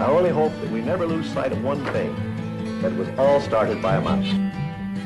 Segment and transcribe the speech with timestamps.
[0.00, 2.16] I only hope that we never lose sight of one thing
[2.80, 4.24] that it was all started by a mouse.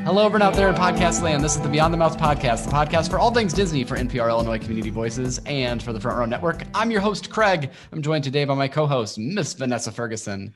[0.05, 1.43] Hello, everyone out there in podcast land.
[1.43, 4.29] This is the Beyond the Mouse podcast, the podcast for all things Disney for NPR
[4.29, 6.63] Illinois Community Voices and for the Front Row Network.
[6.73, 7.71] I'm your host, Craig.
[7.91, 10.55] I'm joined today by my co host, Miss Vanessa Ferguson.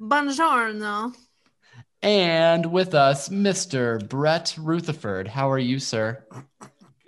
[0.00, 1.16] Buongiorno.
[2.02, 4.08] And with us, Mr.
[4.08, 5.26] Brett Rutherford.
[5.26, 6.24] How are you, sir?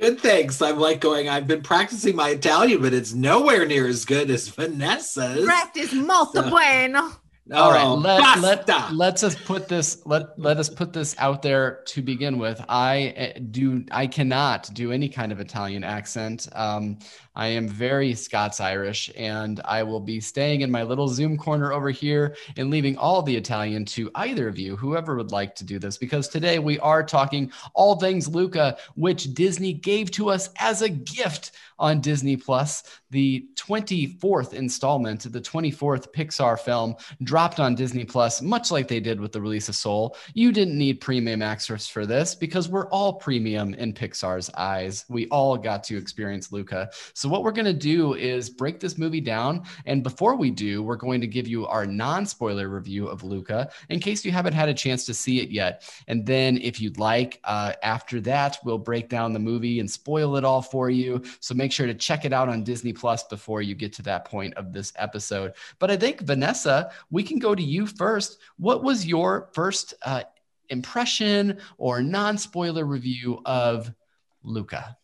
[0.00, 0.60] Good, thanks.
[0.60, 4.48] I'm like going, I've been practicing my Italian, but it's nowhere near as good as
[4.48, 5.44] Vanessa's.
[5.44, 7.12] Practice molto So- bueno.
[7.52, 11.42] All right, Oh, let, let, let's us put this let let us put this out
[11.42, 12.58] there to begin with.
[12.70, 16.48] I eh, do I cannot do any kind of Italian accent.
[16.52, 16.98] Um,
[17.34, 21.72] I am very Scots Irish, and I will be staying in my little Zoom corner
[21.72, 25.64] over here and leaving all the Italian to either of you, whoever would like to
[25.64, 30.48] do this, because today we are talking all things Luca, which Disney gave to us
[30.60, 32.84] as a gift on Disney Plus.
[33.14, 38.98] The 24th installment, of the 24th Pixar film, dropped on Disney Plus, much like they
[38.98, 40.16] did with the release of Soul.
[40.34, 45.04] You didn't need premium access for this because we're all premium in Pixar's eyes.
[45.08, 46.90] We all got to experience Luca.
[47.12, 49.62] So, what we're going to do is break this movie down.
[49.86, 53.70] And before we do, we're going to give you our non spoiler review of Luca
[53.90, 55.88] in case you haven't had a chance to see it yet.
[56.08, 60.36] And then, if you'd like, uh, after that, we'll break down the movie and spoil
[60.36, 61.22] it all for you.
[61.38, 64.24] So, make sure to check it out on Disney Plus before you get to that
[64.24, 65.52] point of this episode.
[65.78, 68.38] But I think, Vanessa, we can go to you first.
[68.56, 70.24] What was your first uh,
[70.68, 73.92] impression or non spoiler review of
[74.42, 74.96] Luca?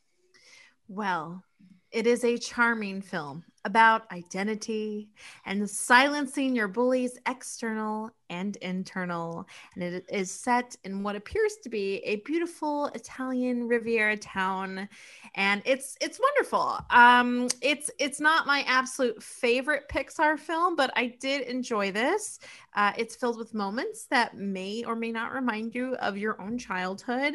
[0.88, 1.44] Well,
[1.92, 5.08] it is a charming film about identity
[5.44, 9.46] and silencing your bullies, external and internal.
[9.74, 14.88] And it is set in what appears to be a beautiful Italian Riviera town.
[15.34, 16.78] And it's it's wonderful.
[16.90, 22.38] Um, it's it's not my absolute favorite Pixar film, but I did enjoy this.
[22.74, 26.56] Uh, it's filled with moments that may or may not remind you of your own
[26.56, 27.34] childhood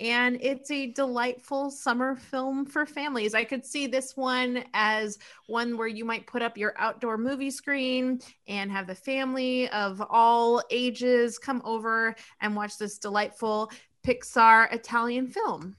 [0.00, 3.34] and it's a delightful summer film for families.
[3.34, 7.50] I could see this one as one where you might put up your outdoor movie
[7.50, 13.70] screen and have the family of all ages come over and watch this delightful
[14.06, 15.76] Pixar Italian film.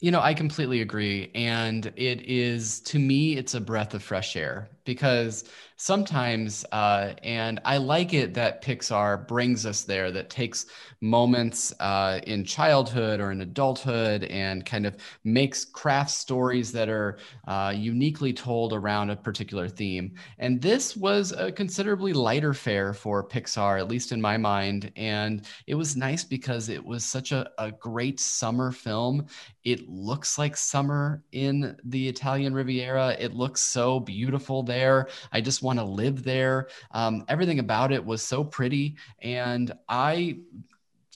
[0.00, 1.30] You know, I completely agree.
[1.32, 5.44] And it is, to me, it's a breath of fresh air because
[5.82, 10.66] sometimes, uh, and I like it that Pixar brings us there, that takes
[11.00, 17.18] moments uh, in childhood or in adulthood and kind of makes craft stories that are
[17.48, 20.14] uh, uniquely told around a particular theme.
[20.38, 24.92] And this was a considerably lighter fare for Pixar, at least in my mind.
[24.94, 29.26] And it was nice because it was such a, a great summer film.
[29.64, 33.16] It looks like summer in the Italian Riviera.
[33.18, 35.08] It looks so beautiful there.
[35.32, 36.68] I just want to live there.
[36.90, 38.96] Um, everything about it was so pretty.
[39.20, 40.38] And I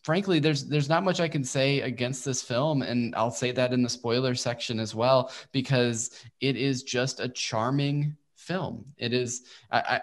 [0.06, 3.72] frankly there's there's not much i can say against this film and i'll say that
[3.72, 9.46] in the spoiler section as well because it is just a charming film it is
[9.72, 10.00] i, I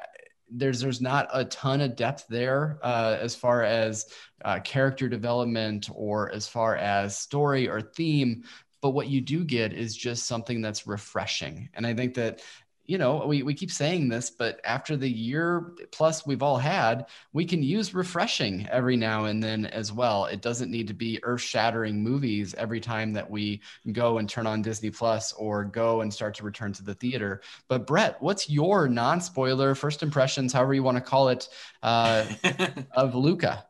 [0.51, 4.07] there's there's not a ton of depth there uh, as far as
[4.43, 8.43] uh, character development or as far as story or theme
[8.81, 12.41] but what you do get is just something that's refreshing and i think that
[12.85, 17.05] you know, we, we keep saying this, but after the year plus we've all had,
[17.31, 20.25] we can use refreshing every now and then as well.
[20.25, 23.61] It doesn't need to be earth shattering movies every time that we
[23.91, 27.41] go and turn on Disney Plus or go and start to return to the theater.
[27.69, 31.47] But Brett, what's your non spoiler first impressions, however you want to call it,
[31.81, 32.25] uh,
[32.91, 33.65] of Luca?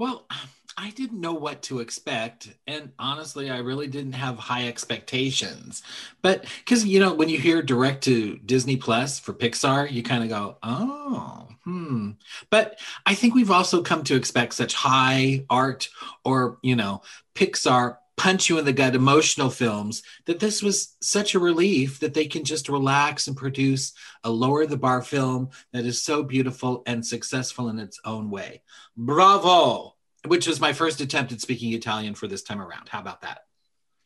[0.00, 0.26] well,
[0.76, 2.48] I didn't know what to expect.
[2.66, 5.82] And honestly, I really didn't have high expectations.
[6.22, 10.22] But because, you know, when you hear direct to Disney Plus for Pixar, you kind
[10.22, 12.10] of go, oh, hmm.
[12.50, 15.88] But I think we've also come to expect such high art
[16.24, 17.02] or, you know,
[17.34, 22.12] Pixar punch you in the gut emotional films that this was such a relief that
[22.12, 23.94] they can just relax and produce
[24.24, 28.60] a lower the bar film that is so beautiful and successful in its own way.
[28.94, 29.94] Bravo!
[30.26, 32.88] Which was my first attempt at speaking Italian for this time around.
[32.88, 33.44] How about that?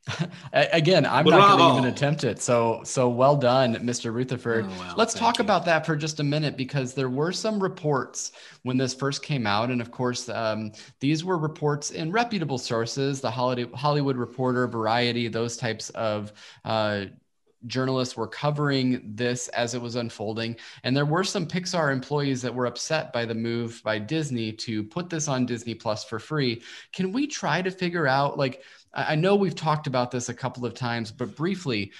[0.52, 2.40] Again, I'm not going to even attempt it.
[2.40, 4.12] So, so well done, Mr.
[4.12, 4.66] Rutherford.
[4.66, 5.44] Oh, well, Let's talk you.
[5.44, 8.32] about that for just a minute because there were some reports
[8.62, 13.20] when this first came out, and of course, um, these were reports in reputable sources:
[13.20, 16.32] the Hollywood, Hollywood Reporter, Variety, those types of.
[16.64, 17.06] Uh,
[17.66, 20.56] journalists were covering this as it was unfolding.
[20.82, 24.84] And there were some pixar employees that were upset by the move by disney to
[24.84, 26.62] put this on disney plus for free.
[26.92, 28.62] Can we try to figure out like
[28.96, 31.90] I know we've talked about this a couple of times, but briefly,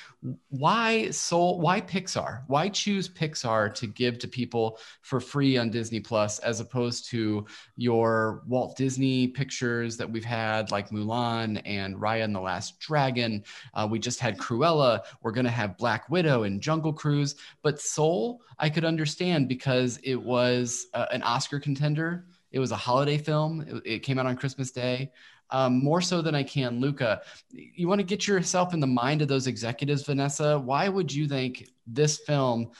[0.50, 1.60] why Soul?
[1.60, 2.42] Why Pixar?
[2.46, 7.46] Why choose Pixar to give to people for free on Disney Plus as opposed to
[7.76, 13.42] your Walt Disney pictures that we've had, like Mulan and Raya and the Last Dragon?
[13.74, 15.00] Uh, we just had Cruella.
[15.20, 17.34] We're going to have Black Widow and Jungle Cruise.
[17.62, 22.26] But Soul, I could understand because it was uh, an Oscar contender.
[22.52, 23.62] It was a holiday film.
[23.62, 25.10] It, it came out on Christmas Day
[25.50, 27.22] um, more so than I can Luca.
[27.50, 30.58] You want to get yourself in the mind of those executives, Vanessa.
[30.58, 32.70] Why would you think this film?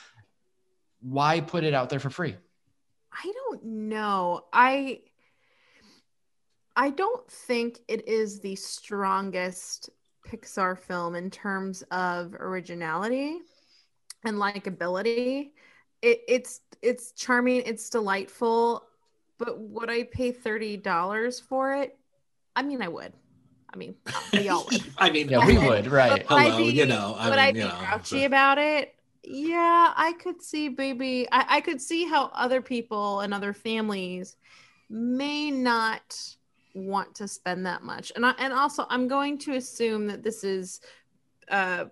[1.00, 2.36] Why put it out there for free?
[3.12, 4.46] I don't know.
[4.52, 5.00] I
[6.76, 9.90] I don't think it is the strongest
[10.26, 13.38] Pixar film in terms of originality
[14.24, 15.52] and likability.
[16.02, 18.84] It, it's it's charming, it's delightful,
[19.38, 21.96] but would I pay thirty dollars for it?
[22.56, 23.12] I mean, I would.
[23.72, 23.96] I mean,
[24.32, 24.82] we all would.
[24.98, 26.24] I mean, yeah, we would, right?
[26.28, 28.94] Hello, be, you know, I would mean, I be you know, grouchy but- about it?
[29.26, 31.26] Yeah, I could see, baby.
[31.32, 34.36] I, I could see how other people and other families
[34.90, 36.18] may not
[36.74, 40.44] want to spend that much, and I, and also I'm going to assume that this
[40.44, 40.80] is
[41.50, 41.86] uh,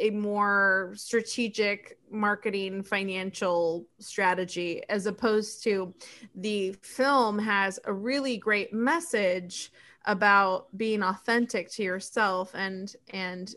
[0.00, 5.94] a more strategic marketing financial strategy as opposed to
[6.34, 9.72] the film has a really great message
[10.04, 13.54] about being authentic to yourself and and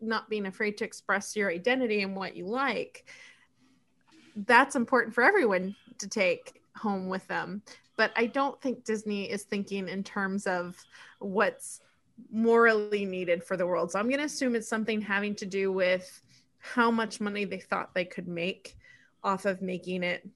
[0.00, 3.04] not being afraid to express your identity and what you like.
[4.34, 7.62] That's important for everyone to take home with them.
[7.96, 10.76] But i don't think disney is thinking in terms of
[11.20, 11.80] what's
[12.30, 13.92] morally needed for the world.
[13.92, 16.23] So i'm going to assume it's something having to do with
[16.64, 18.76] how much money they thought they could make
[19.22, 20.26] off of making it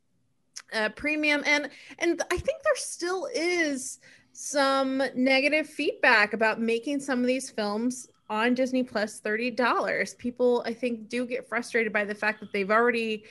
[0.75, 1.43] uh, premium.
[1.47, 4.01] And and i think there still is
[4.33, 10.73] some negative feedback about making some of these films on disney plus $30 people i
[10.73, 13.25] think do get frustrated by the fact that they've already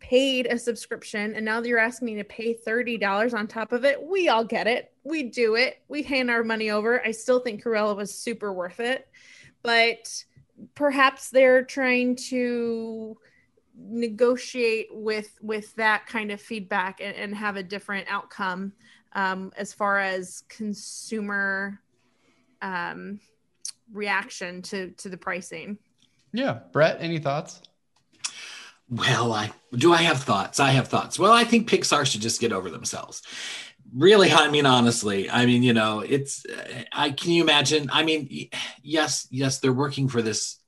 [0.00, 4.02] paid a subscription and now you're asking me to pay $30 on top of it
[4.02, 4.92] we all get it.
[5.04, 5.82] We do it.
[5.88, 7.04] We hand our money over.
[7.04, 9.08] I still think Cruella was super worth it.
[9.62, 10.24] But
[10.74, 13.16] perhaps they're trying to
[13.76, 18.72] negotiate with with that kind of feedback and, and have a different outcome
[19.12, 21.80] um, as far as consumer
[22.62, 23.20] um,
[23.92, 25.78] reaction to to the pricing
[26.32, 27.62] Yeah, Brett, any thoughts?
[28.90, 29.92] Well, I do.
[29.92, 30.58] I have thoughts.
[30.58, 31.16] I have thoughts.
[31.16, 33.22] Well, I think Pixar should just get over themselves.
[33.94, 36.44] Really, I mean, honestly, I mean, you know, it's.
[36.92, 37.90] I can you imagine?
[37.92, 38.48] I mean,
[38.82, 40.58] yes, yes, they're working for this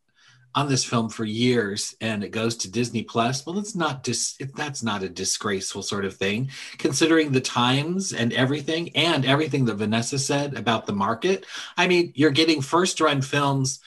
[0.54, 3.46] on this film for years, and it goes to Disney Plus.
[3.46, 4.50] Well, it's not just dis.
[4.54, 9.76] That's not a disgraceful sort of thing, considering the times and everything, and everything that
[9.76, 11.46] Vanessa said about the market.
[11.76, 13.80] I mean, you're getting first-run films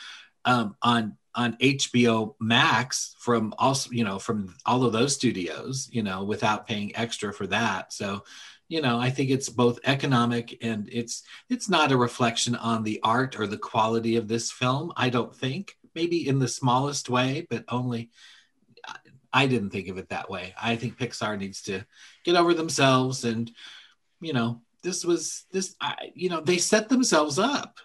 [0.46, 6.02] um, on on HBO Max from also, you know, from all of those studios, you
[6.02, 7.92] know, without paying extra for that.
[7.92, 8.24] So,
[8.68, 13.00] you know, I think it's both economic and it's it's not a reflection on the
[13.04, 14.92] art or the quality of this film.
[14.96, 15.78] I don't think.
[15.94, 18.10] Maybe in the smallest way, but only
[19.32, 20.54] I didn't think of it that way.
[20.62, 21.86] I think Pixar needs to
[22.24, 23.52] get over themselves and
[24.20, 27.80] you know, this was this I, you know, they set themselves up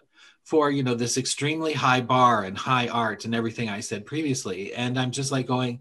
[0.44, 4.74] for you know this extremely high bar and high art and everything I said previously.
[4.74, 5.80] And I'm just like going,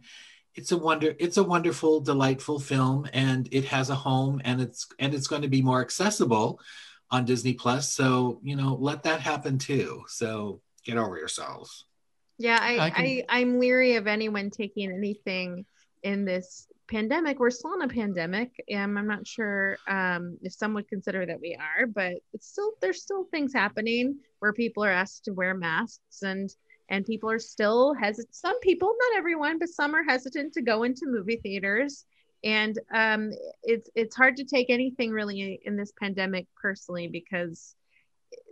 [0.56, 4.88] it's a wonder, it's a wonderful, delightful film, and it has a home, and it's
[5.00, 6.60] and it's going to be more accessible
[7.12, 7.94] on Disney Plus.
[7.94, 10.04] So you know, let that happen too.
[10.08, 11.86] So get over yourselves.
[12.38, 15.66] Yeah, I, I I, can- I'm leery of anyone taking anything
[16.04, 17.40] in this pandemic.
[17.40, 21.40] We're still in a pandemic, and I'm not sure um, if some would consider that
[21.40, 25.54] we are, but it's still there's still things happening where people are asked to wear
[25.54, 26.50] masks and
[26.90, 28.36] and people are still hesitant.
[28.36, 32.06] Some people, not everyone, but some are hesitant to go into movie theaters.
[32.44, 33.32] And um,
[33.64, 37.76] it's it's hard to take anything really in this pandemic personally because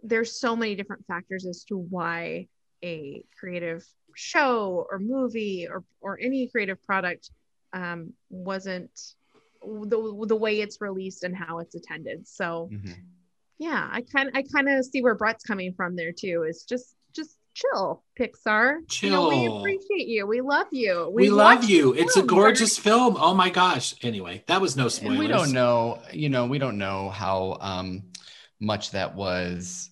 [0.04, 2.48] there's so many different factors as to why
[2.84, 7.32] a creative show or movie or or any creative product
[7.74, 8.92] um, wasn't
[9.62, 12.28] the, the way it's released and how it's attended.
[12.28, 12.70] So
[13.58, 16.44] yeah, I kind I kind of see where Brett's coming from there too.
[16.48, 16.97] Just just
[17.58, 18.80] chill, Pixar.
[19.02, 20.28] You know, we appreciate you.
[20.28, 21.12] We love you.
[21.14, 21.94] We, love you.
[21.94, 22.28] the It's a film.
[22.28, 23.18] gorgeous film.
[23.20, 23.96] Oh my gosh.
[24.04, 25.18] Anyway, that was no spoilers.
[25.18, 28.04] And we don't know, you know, we don't know how um,
[28.60, 29.90] much that was.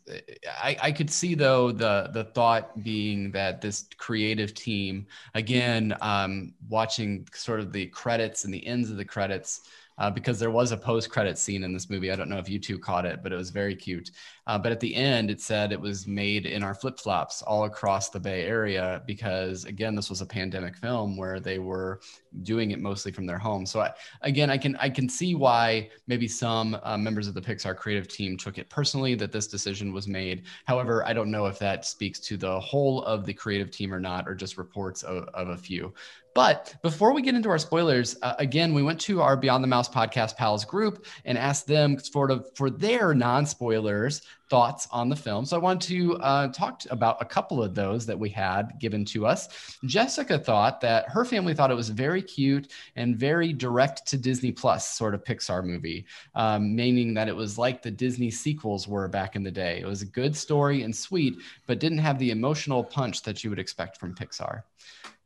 [0.62, 6.54] I, I could see though the the thought being that this creative team, again, um,
[6.70, 9.62] watching sort of the credits and the ends of the credits,
[9.98, 12.12] uh, because there was a post-credit scene in this movie.
[12.12, 14.12] I don't know if you two caught it, but it was very cute.
[14.48, 18.10] Uh, but at the end, it said it was made in our flip-flops all across
[18.10, 22.00] the Bay Area because, again, this was a pandemic film where they were
[22.44, 23.66] doing it mostly from their home.
[23.66, 27.42] So I, again, I can I can see why maybe some uh, members of the
[27.42, 30.44] Pixar creative team took it personally that this decision was made.
[30.66, 34.00] However, I don't know if that speaks to the whole of the creative team or
[34.00, 35.94] not, or just reports of, of a few.
[36.36, 39.70] But before we get into our spoilers, uh, again, we went to our Beyond the
[39.70, 45.10] Mouse podcast pals group and ask them sort of for their non spoilers thoughts on
[45.10, 45.46] the film.
[45.46, 49.04] So I want to uh, talk about a couple of those that we had given
[49.06, 49.78] to us.
[49.86, 54.52] Jessica thought that her family thought it was very cute and very direct to Disney
[54.52, 59.08] Plus sort of Pixar movie, um, meaning that it was like the Disney sequels were
[59.08, 59.80] back in the day.
[59.80, 61.36] It was a good story and sweet,
[61.66, 64.62] but didn't have the emotional punch that you would expect from Pixar.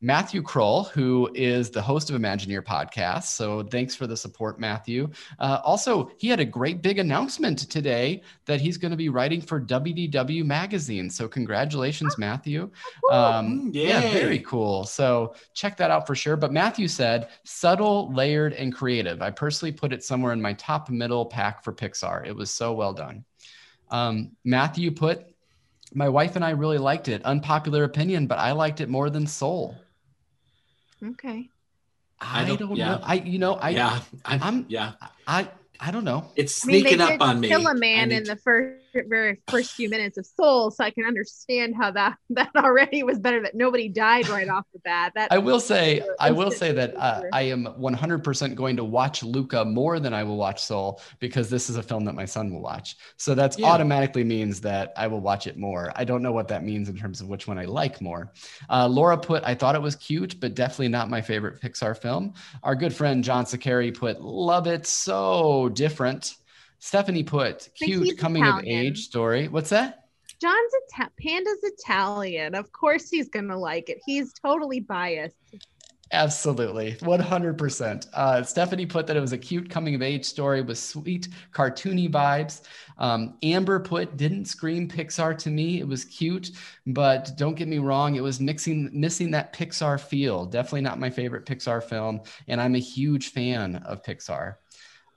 [0.01, 3.23] Matthew Kroll, who is the host of Imagineer podcast.
[3.23, 5.09] So thanks for the support, Matthew.
[5.39, 9.41] Uh, also, he had a great big announcement today that he's going to be writing
[9.41, 11.09] for WDW Magazine.
[11.09, 12.69] So congratulations, Matthew.
[13.11, 14.85] Um, yeah, very cool.
[14.85, 16.35] So check that out for sure.
[16.35, 19.21] But Matthew said subtle, layered, and creative.
[19.21, 22.25] I personally put it somewhere in my top middle pack for Pixar.
[22.25, 23.25] It was so well done.
[23.91, 25.25] Um, Matthew put,
[25.93, 27.23] my wife and I really liked it.
[27.25, 29.75] Unpopular opinion, but I liked it more than Soul.
[31.03, 31.49] Okay.
[32.21, 32.95] I, I don't, don't yeah.
[32.95, 32.99] know.
[33.03, 34.93] I you know I yeah I'm, I'm yeah
[35.25, 35.49] I
[35.79, 36.29] I don't know.
[36.35, 37.47] It's sneaking I mean, up on me.
[37.47, 41.05] Kill a man in the first very first few minutes of Soul, so I can
[41.05, 43.41] understand how that that already was better.
[43.41, 45.13] That nobody died right off the bat.
[45.15, 49.23] That I will say, I will say that uh, I am 100% going to watch
[49.23, 52.53] Luca more than I will watch Soul because this is a film that my son
[52.53, 52.97] will watch.
[53.17, 53.67] So that's yeah.
[53.67, 55.91] automatically means that I will watch it more.
[55.95, 58.31] I don't know what that means in terms of which one I like more.
[58.69, 62.33] Uh, Laura put, I thought it was cute, but definitely not my favorite Pixar film.
[62.63, 66.35] Our good friend John Sakari put, love it so different.
[66.79, 68.79] Stephanie put cute coming Italian.
[68.79, 69.47] of age story.
[69.47, 70.05] What's that?
[70.41, 72.55] John's Ita- Panda's Italian.
[72.55, 73.99] Of course he's gonna like it.
[74.05, 75.35] He's totally biased.
[76.11, 78.07] Absolutely, 100%.
[78.13, 82.09] Uh, Stephanie put that it was a cute coming of age story with sweet cartoony
[82.09, 82.61] vibes.
[82.97, 85.79] Um, Amber put didn't scream Pixar to me.
[85.79, 86.49] It was cute,
[86.87, 90.45] but don't get me wrong, it was mixing missing that Pixar feel.
[90.45, 94.55] Definitely not my favorite Pixar film, and I'm a huge fan of Pixar.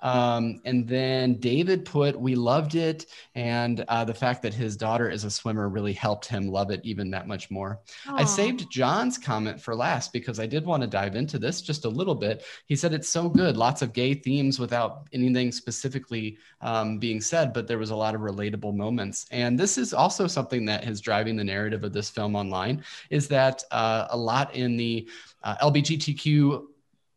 [0.02, 3.06] Um, and then David put, we loved it.
[3.34, 6.80] And uh, the fact that his daughter is a swimmer really helped him love it
[6.82, 7.80] even that much more.
[8.06, 8.20] Aww.
[8.20, 11.84] I saved John's comment for last because I did want to dive into this just
[11.84, 12.44] a little bit.
[12.66, 17.52] He said it's so good, lots of gay themes without anything specifically um, being said,
[17.52, 19.26] but there was a lot of relatable moments.
[19.30, 23.28] And this is also something that is driving the narrative of this film online is
[23.28, 25.08] that uh, a lot in the
[25.44, 26.66] uh, LGBTQ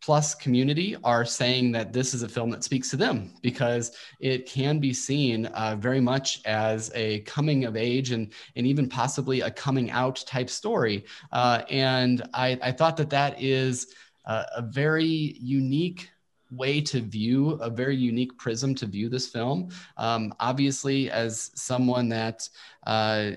[0.06, 4.46] plus community are saying that this is a film that speaks to them because it
[4.46, 9.42] can be seen uh, very much as a coming of age and, and even possibly
[9.42, 11.04] a coming out type story.
[11.32, 13.96] Uh, and I, I thought that that is
[14.26, 16.12] uh, a very unique
[16.52, 22.08] way to view a very unique prism to view this film um, obviously as someone
[22.08, 22.48] that
[22.86, 23.32] uh,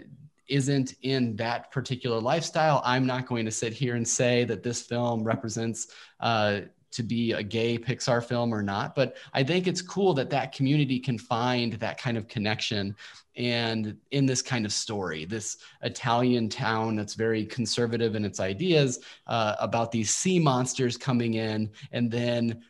[0.49, 2.83] isn't in that particular lifestyle.
[2.85, 5.89] I'm not going to sit here and say that this film represents
[6.21, 10.31] uh, to be a gay Pixar film or not, but I think it's cool that
[10.31, 12.97] that community can find that kind of connection
[13.37, 18.99] and in this kind of story, this Italian town that's very conservative in its ideas
[19.29, 22.63] uh, about these sea monsters coming in and then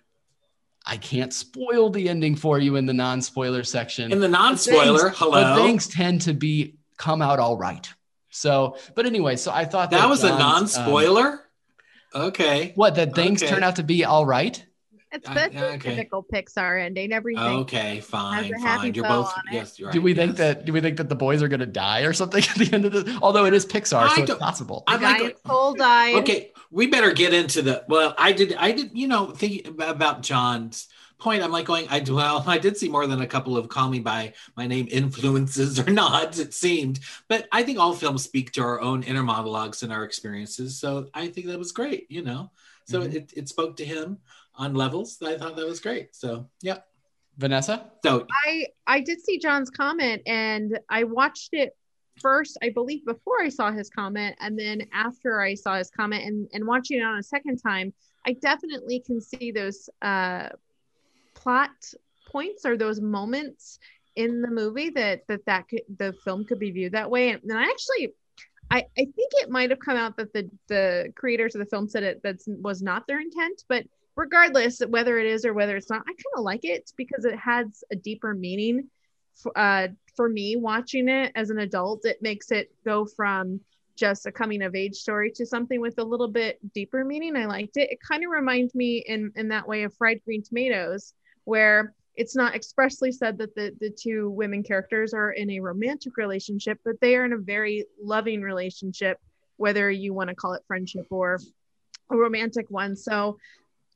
[0.85, 4.11] I can't spoil the ending for you in the non-spoiler section.
[4.11, 5.42] In the non-spoiler, things, hello.
[5.42, 7.88] But things tend to be come out all right.
[8.30, 11.44] So, but anyway, so I thought that, that was John's, a non-spoiler.
[12.14, 12.72] Um, okay.
[12.74, 13.52] What that things okay.
[13.52, 14.62] turn out to be all right.
[15.10, 15.96] It's that's uh, okay.
[15.96, 17.12] typical Pixar ending.
[17.12, 17.42] Everything.
[17.42, 18.92] Okay, fine, fine.
[18.92, 19.32] You're both.
[19.50, 19.94] Yes, you're right.
[19.94, 20.18] Do we yes.
[20.18, 20.64] think that?
[20.66, 22.84] Do we think that the boys are going to die or something at the end
[22.84, 23.16] of this?
[23.22, 24.84] Although it is Pixar, I so it's possible.
[24.86, 26.16] I'm like, soul died.
[26.16, 27.84] Okay, we better get into the.
[27.88, 28.54] Well, I did.
[28.54, 28.90] I did.
[28.92, 30.88] You know, thinking about John's
[31.18, 33.88] point, I'm like going, I well, I did see more than a couple of call
[33.88, 37.00] me by my name influences or nods, it seemed.
[37.28, 40.78] But I think all films speak to our own inner monologues and our experiences.
[40.78, 42.50] So I think that was great, you know.
[42.87, 43.16] So mm-hmm.
[43.16, 44.18] it, it spoke to him
[44.54, 45.18] on levels.
[45.22, 46.14] I thought that was great.
[46.14, 46.78] So yeah.
[47.37, 47.90] Vanessa?
[48.04, 51.76] So I I did see John's comment and I watched it
[52.20, 56.25] first, I believe before I saw his comment, and then after I saw his comment
[56.25, 57.92] and, and watching it on a second time,
[58.26, 60.48] I definitely can see those uh
[61.48, 61.70] plot
[62.30, 63.78] points or those moments
[64.16, 67.42] in the movie that that that could, the film could be viewed that way and,
[67.42, 68.12] and i actually
[68.70, 71.88] I, I think it might have come out that the the creators of the film
[71.88, 75.88] said it that was not their intent, but regardless whether it is or whether it's
[75.88, 78.90] not, I kind of like it because it has a deeper meaning.
[79.56, 83.60] Uh, for me, watching it as an adult, it makes it go from
[83.96, 87.36] just a coming of age story to something with a little bit deeper meaning.
[87.36, 87.90] I liked it.
[87.90, 91.14] It kind of reminds me in in that way of Fried Green Tomatoes,
[91.48, 96.18] where it's not expressly said that the, the two women characters are in a romantic
[96.18, 99.18] relationship, but they are in a very loving relationship,
[99.56, 101.40] whether you want to call it friendship or
[102.10, 102.94] a romantic one.
[102.94, 103.38] So,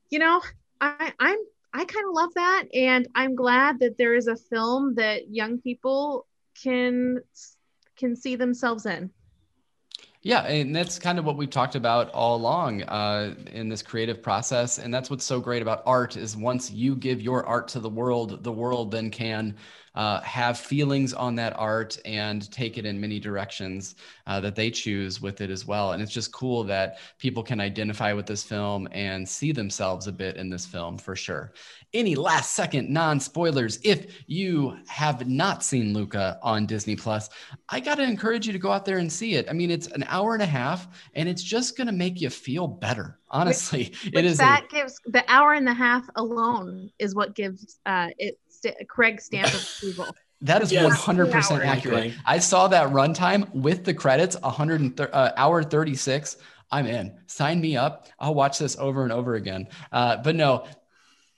[0.09, 0.41] you know,
[0.81, 1.37] I, I'm
[1.75, 5.59] I kind of love that, and I'm glad that there is a film that young
[5.59, 6.25] people
[6.63, 7.19] can
[7.97, 9.11] can see themselves in.
[10.25, 14.23] Yeah, and that's kind of what we've talked about all along uh, in this creative
[14.23, 17.79] process, and that's what's so great about art is once you give your art to
[17.81, 19.55] the world, the world then can
[19.95, 23.95] uh, have feelings on that art and take it in many directions
[24.27, 25.91] uh, that they choose with it as well.
[25.93, 30.11] And it's just cool that people can identify with this film and see themselves a
[30.11, 31.53] bit in this film for sure
[31.93, 33.79] any last second non spoilers.
[33.83, 37.29] If you have not seen Luca on Disney Plus,
[37.69, 39.47] I got to encourage you to go out there and see it.
[39.49, 42.29] I mean, it's an hour and a half and it's just going to make you
[42.29, 43.19] feel better.
[43.29, 47.33] Honestly, which, it is that a, gives the hour and a half alone is what
[47.33, 50.15] gives uh, it st- Craig stamp of approval.
[50.41, 51.01] That is yes.
[51.01, 52.15] 100% accurate.
[52.25, 56.35] I saw that runtime with the credits, 100 uh, hour 36.
[56.69, 57.17] I'm in.
[57.27, 58.09] Sign me up.
[58.19, 59.69] I'll watch this over and over again.
[59.93, 60.65] Uh, but no,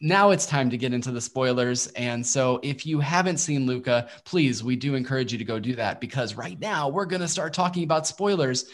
[0.02, 1.88] now it's time to get into the spoilers.
[1.90, 5.76] And so if you haven't seen Luca, please, we do encourage you to go do
[5.76, 8.66] that because right now we're going to start talking about spoilers.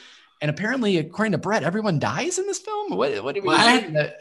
[0.41, 2.95] And apparently, according to Brett, everyone dies in this film.
[2.95, 4.15] What, what are we what?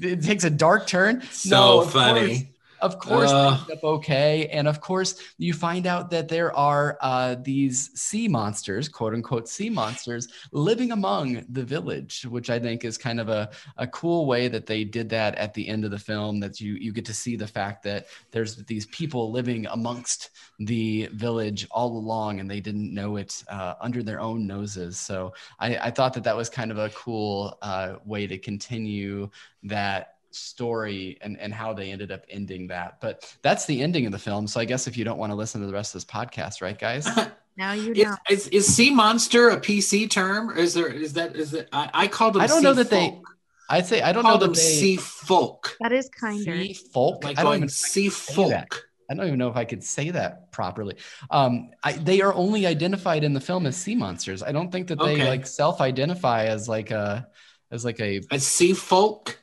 [0.00, 1.22] It takes a dark turn.
[1.30, 2.53] So no, funny.
[2.84, 7.36] Of course, uh, up okay, and of course, you find out that there are uh,
[7.36, 12.98] these sea monsters, quote unquote, sea monsters, living among the village, which I think is
[12.98, 13.48] kind of a,
[13.78, 16.40] a cool way that they did that at the end of the film.
[16.40, 21.08] That you you get to see the fact that there's these people living amongst the
[21.14, 24.98] village all along, and they didn't know it uh, under their own noses.
[24.98, 29.30] So I, I, thought that that was kind of a cool uh, way to continue
[29.64, 33.00] that story and, and how they ended up ending that.
[33.00, 34.46] But that's the ending of the film.
[34.46, 36.62] So I guess if you don't want to listen to the rest of this podcast,
[36.62, 37.08] right, guys?
[37.56, 38.16] now you know.
[38.28, 40.50] Is, is, is, sea monster a PC term?
[40.50, 41.68] Or is there is that is it?
[41.72, 42.42] I, I called them.
[42.42, 43.14] I don't know that folk.
[43.14, 43.22] they.
[43.68, 45.76] I'd say I don't know them they, sea folk.
[45.80, 47.24] That is kind of sea folk.
[47.24, 48.84] Like I don't even sea folk.
[49.10, 50.96] I don't even know if I could say that properly.
[51.30, 54.42] Um, I, they are only identified in the film as sea monsters.
[54.42, 55.28] I don't think that they okay.
[55.28, 57.28] like self-identify as like a
[57.70, 59.38] as like a a sea folk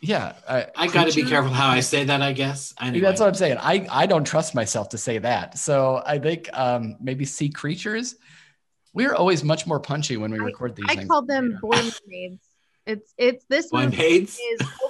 [0.00, 2.74] yeah I, I got to be careful how i say that i guess.
[2.80, 3.00] Anyway.
[3.00, 3.58] that's what i'm saying.
[3.58, 5.58] I i don't trust myself to say that.
[5.58, 8.16] So i think um maybe sea creatures.
[8.92, 11.08] We're always much more punchy when we I, record these i things.
[11.08, 12.50] call them boy mermaids
[12.86, 14.38] it's it's this one is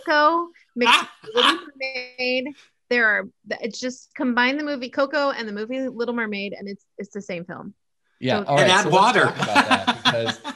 [0.07, 2.55] coco mixed little mermaid.
[2.89, 3.29] There are
[3.61, 7.23] it's just combine the movie coco and the movie little mermaid and it's it's the
[7.23, 7.75] same film.
[8.19, 9.33] Yeah so, and add so water.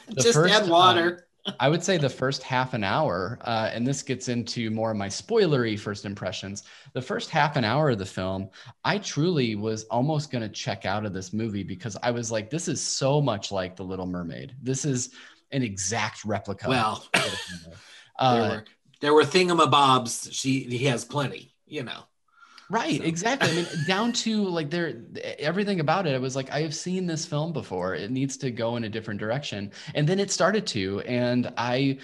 [0.18, 1.10] just first, add water.
[1.10, 1.18] um,
[1.60, 4.96] I would say the first half an hour, uh, and this gets into more of
[4.96, 6.62] my spoilery first impressions.
[6.94, 8.48] The first half an hour of the film,
[8.82, 12.48] I truly was almost going to check out of this movie because I was like,
[12.48, 14.56] this is so much like The Little Mermaid.
[14.62, 15.10] This is
[15.52, 16.68] an exact replica.
[16.68, 17.06] Well,
[18.18, 18.64] uh, there, were,
[19.00, 20.32] there were thingamabobs.
[20.32, 22.04] She he has plenty, you know.
[22.70, 23.04] Right, so.
[23.04, 23.50] exactly.
[23.50, 25.02] I mean, down to like there,
[25.38, 26.14] everything about it.
[26.14, 27.94] I was like, I have seen this film before.
[27.94, 31.00] It needs to go in a different direction, and then it started to.
[31.00, 31.98] And I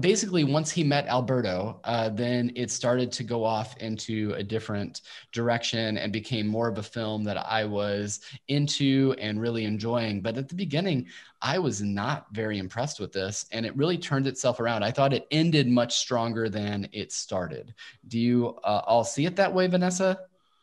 [0.00, 5.02] basically once he met Alberto, uh, then it started to go off into a different
[5.32, 10.20] direction and became more of a film that I was into and really enjoying.
[10.20, 11.06] But at the beginning,
[11.42, 14.82] I was not very impressed with this, and it really turned itself around.
[14.82, 17.74] I thought it ended much stronger than it started.
[18.08, 20.18] Do you uh, all see it that way, Vanessa?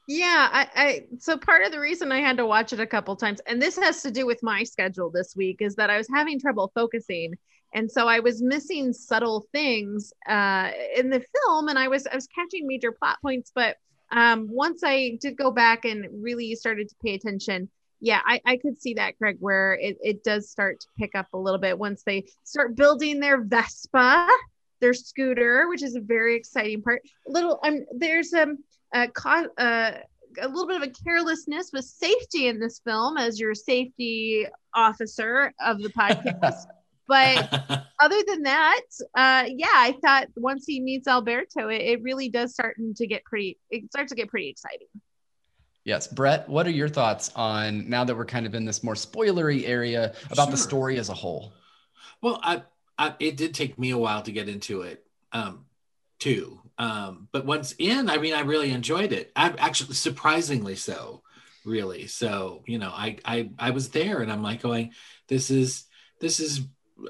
[0.08, 3.16] Yeah, I, I so part of the reason I had to watch it a couple
[3.16, 6.08] times, and this has to do with my schedule this week, is that I was
[6.14, 7.36] having trouble focusing,
[7.74, 12.16] and so I was missing subtle things uh, in the film, and I was I
[12.16, 13.78] was catching major plot points, but
[14.12, 17.70] um, once I did go back and really started to pay attention,
[18.04, 21.28] yeah, I, I could see that, Craig, where it, it does start to pick up
[21.32, 24.28] a little bit once they start building their Vespa,
[24.82, 27.02] their scooter, which is a very exciting part.
[27.30, 28.58] A Little, um, there's um,
[28.94, 29.08] a,
[29.58, 29.94] a,
[30.42, 35.54] a little bit of a carelessness with safety in this film as your safety officer
[35.66, 36.66] of the podcast.
[37.08, 38.84] but other than that,
[39.16, 43.24] uh, yeah, I thought once he meets Alberto, it, it really does start to get
[43.24, 43.58] pretty.
[43.72, 44.88] It starts to get pretty exciting.
[45.86, 48.94] Yes, Brett, what are your thoughts on now that we're kind of in this more
[48.94, 51.52] spoilery area about the story as a whole?
[52.22, 52.64] Well, I,
[52.98, 55.66] I it did take me a while to get into it, um,
[56.20, 56.62] too.
[56.78, 59.32] Um, but once in, I mean, I really enjoyed it.
[59.36, 61.22] I actually surprisingly so,
[61.66, 62.08] really.
[62.08, 64.94] So you know, I I I was there, and I'm like going,
[65.28, 65.84] this is
[66.22, 66.62] this is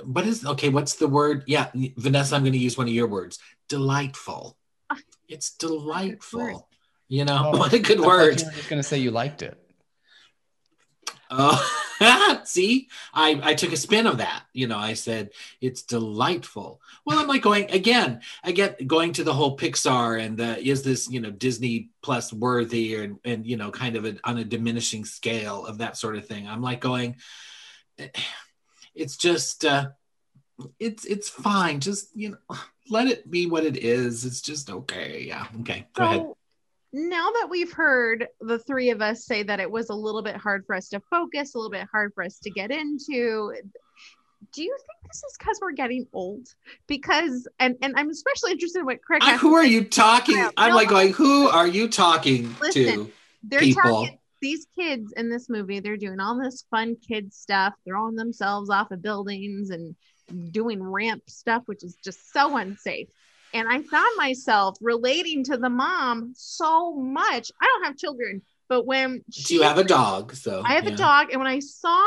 [0.04, 0.70] what is okay?
[0.70, 1.44] What's the word?
[1.46, 3.38] Yeah, Vanessa, I'm going to use one of your words.
[3.68, 4.58] Delightful.
[4.90, 4.98] Ah,
[5.30, 5.70] It's word.
[5.70, 6.70] delightful.
[7.14, 8.40] You know, Oh, what a good I word.
[8.40, 9.56] You were just going to say you liked it.
[11.30, 14.46] Oh, see, I, I took a spin of that.
[14.52, 15.30] You know, I said
[15.62, 16.82] it's delightful.
[17.06, 20.82] Well, I'm like going again, I get going to the whole Pixar and the, is
[20.82, 24.44] this, you know, Disney plus worthy and, and, you know, kind of a, on a
[24.44, 26.48] diminishing scale of that sort of thing.
[26.48, 27.18] I'm like going,
[28.00, 28.08] eh,
[28.96, 29.90] it's just, uh,
[30.80, 31.80] it's, it's fine.
[31.80, 32.58] Just, you know,
[32.90, 34.26] let it be what it is.
[34.26, 35.26] It's just okay.
[35.28, 35.46] Yeah.
[35.60, 35.86] Okay.
[35.94, 36.34] Go ahead.
[36.94, 40.36] Now that we've heard the three of us say that it was a little bit
[40.36, 43.52] hard for us to focus, a little bit hard for us to get into,
[44.54, 46.48] do you think this is because we're getting old?
[46.88, 50.38] Because and and I'm especially interested in what Craig I- who are you talking?
[50.58, 50.76] I'm no.
[50.76, 53.12] like going, who are you talking Listen, to?
[53.44, 53.82] They're people.
[53.82, 58.70] talking these kids in this movie, they're doing all this fun kid stuff, throwing themselves
[58.70, 59.96] off of buildings and
[60.52, 63.08] doing ramp stuff, which is just so unsafe.
[63.54, 67.52] And I found myself relating to the mom so much.
[67.62, 70.34] I don't have children, but when Do you have a dog?
[70.36, 70.94] So I have yeah.
[70.94, 72.04] a dog, and when I saw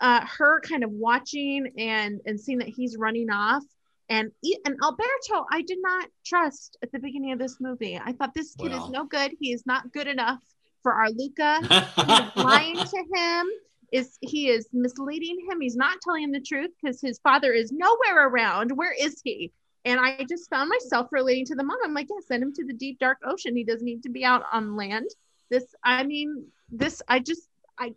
[0.00, 3.62] uh, her kind of watching and and seeing that he's running off,
[4.08, 8.00] and and Alberto, I did not trust at the beginning of this movie.
[8.02, 8.84] I thought this kid Well.
[8.84, 9.32] is no good.
[9.38, 10.40] He is not good enough
[10.82, 11.58] for our Luca.
[11.60, 13.46] He is lying to him.
[13.92, 15.60] Is he is misleading him?
[15.60, 18.72] He's not telling him the truth because his father is nowhere around.
[18.72, 19.52] Where is he?
[19.86, 21.78] And I just found myself relating to the mom.
[21.84, 23.54] I'm like, yeah, send him to the deep dark ocean.
[23.54, 25.08] He doesn't need to be out on land.
[25.48, 27.94] This, I mean, this, I just, I,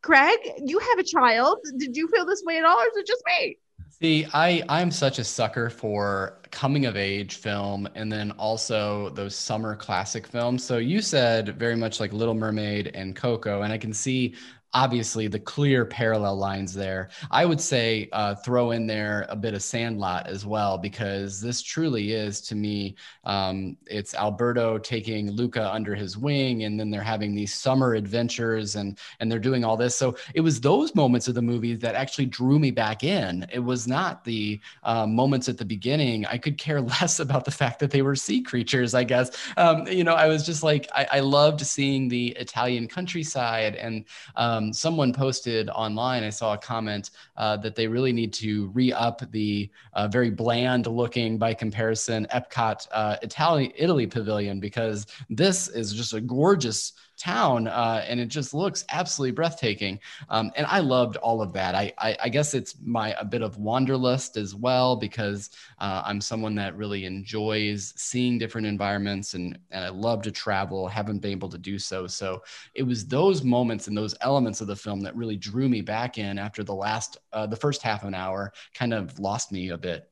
[0.00, 1.58] Craig, you have a child.
[1.76, 3.58] Did you feel this way at all, or is it just me?
[4.00, 9.34] See, I I'm such a sucker for coming of age film and then also those
[9.34, 10.62] summer classic films.
[10.62, 14.34] So you said very much like Little Mermaid and Coco, and I can see
[14.74, 17.08] obviously the clear parallel lines there.
[17.30, 21.62] I would say uh, throw in there a bit of Sandlot as well because this
[21.62, 22.96] truly is to me.
[23.24, 28.76] Um, it's Alberto taking Luca under his wing, and then they're having these summer adventures,
[28.76, 29.96] and and they're doing all this.
[29.96, 33.46] So it was those moments of the movie that actually drew me back in.
[33.52, 36.26] It was not the uh, moments at the beginning.
[36.26, 38.94] I could care less about the fact that they were sea creatures.
[38.94, 42.86] I guess um, you know I was just like I, I loved seeing the Italian
[42.86, 44.04] countryside, and
[44.36, 46.22] um, someone posted online.
[46.22, 51.38] I saw a comment uh, that they really need to re-up the uh, very bland-looking,
[51.38, 58.04] by comparison, Epcot uh, Italy Italy pavilion because this is just a gorgeous town uh,
[58.06, 59.98] and it just looks absolutely breathtaking.
[60.28, 61.74] Um, and i loved all of that.
[61.74, 66.20] I, I i guess it's my a bit of wanderlust as well because uh, i'm
[66.20, 71.32] someone that really enjoys seeing different environments and and i love to travel haven't been
[71.32, 72.06] able to do so.
[72.06, 72.42] So
[72.74, 76.18] it was those moments and those elements of the film that really drew me back
[76.18, 79.78] in after the last uh, the first half an hour kind of lost me a
[79.78, 80.10] bit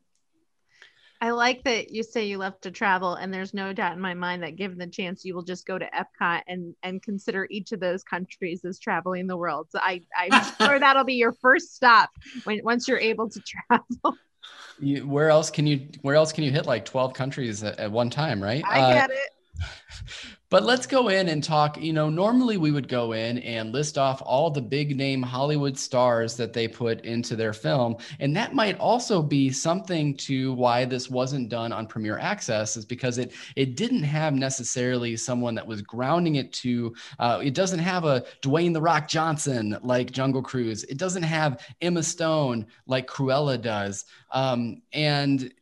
[1.21, 4.15] I like that you say you love to travel, and there's no doubt in my
[4.15, 7.73] mind that given the chance, you will just go to Epcot and and consider each
[7.73, 9.69] of those countries as traveling the world.
[9.71, 12.11] So I I'm sure that'll be your first stop
[12.45, 14.19] when once you're able to travel.
[14.79, 17.91] you, where else can you where else can you hit like 12 countries at, at
[17.91, 19.31] one time right I Uh, get it.
[20.49, 21.81] But let's go in and talk.
[21.81, 25.77] You know, normally we would go in and list off all the big name Hollywood
[25.77, 27.97] stars that they put into their film.
[28.21, 32.85] And that might also be something to why this wasn't done on Premiere Access, is
[32.85, 37.81] because it it didn't have necessarily someone that was grounding it to uh, it doesn't
[37.81, 40.85] have a Dwayne the Rock Johnson like Jungle Cruise.
[40.85, 44.05] It doesn't have Emma Stone like Cruella does.
[44.31, 45.53] Um, and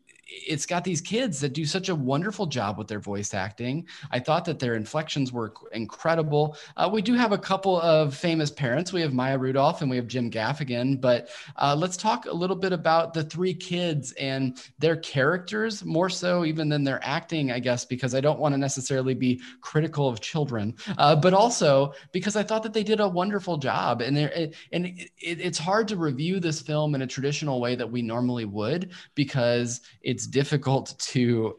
[0.46, 3.86] it's got these kids that do such a wonderful job with their voice acting.
[4.10, 6.56] I thought that their inflections were incredible.
[6.76, 8.92] Uh, we do have a couple of famous parents.
[8.92, 11.00] We have Maya Rudolph and we have Jim Gaffigan.
[11.00, 16.10] But uh, let's talk a little bit about the three kids and their characters more
[16.10, 20.08] so even than their acting, I guess, because I don't want to necessarily be critical
[20.08, 24.00] of children, uh, but also because I thought that they did a wonderful job.
[24.00, 28.02] And and it, it's hard to review this film in a traditional way that we
[28.02, 31.58] normally would because it's difficult to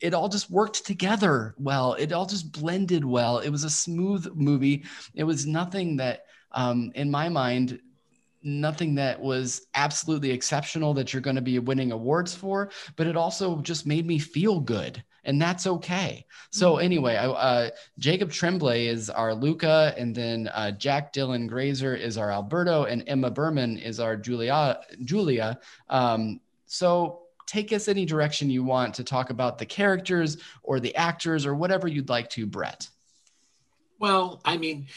[0.00, 4.26] it all just worked together well it all just blended well it was a smooth
[4.34, 7.80] movie it was nothing that um, in my mind
[8.42, 13.16] nothing that was absolutely exceptional that you're going to be winning awards for, but it
[13.16, 15.02] also just made me feel good.
[15.24, 16.26] And that's okay.
[16.50, 16.84] So Mm-hmm.
[16.84, 22.18] anyway, I, uh, Jacob Tremblay is our Luca, and then uh, Jack Dylan Grazer is
[22.18, 24.80] our Alberto, and Emma Berman is our Julia.
[25.04, 25.60] Julia.
[25.88, 30.94] Um, so take us any direction you want to talk about the characters or the
[30.96, 32.88] actors or whatever you'd like to, Brett.
[33.98, 34.88] Well, I mean,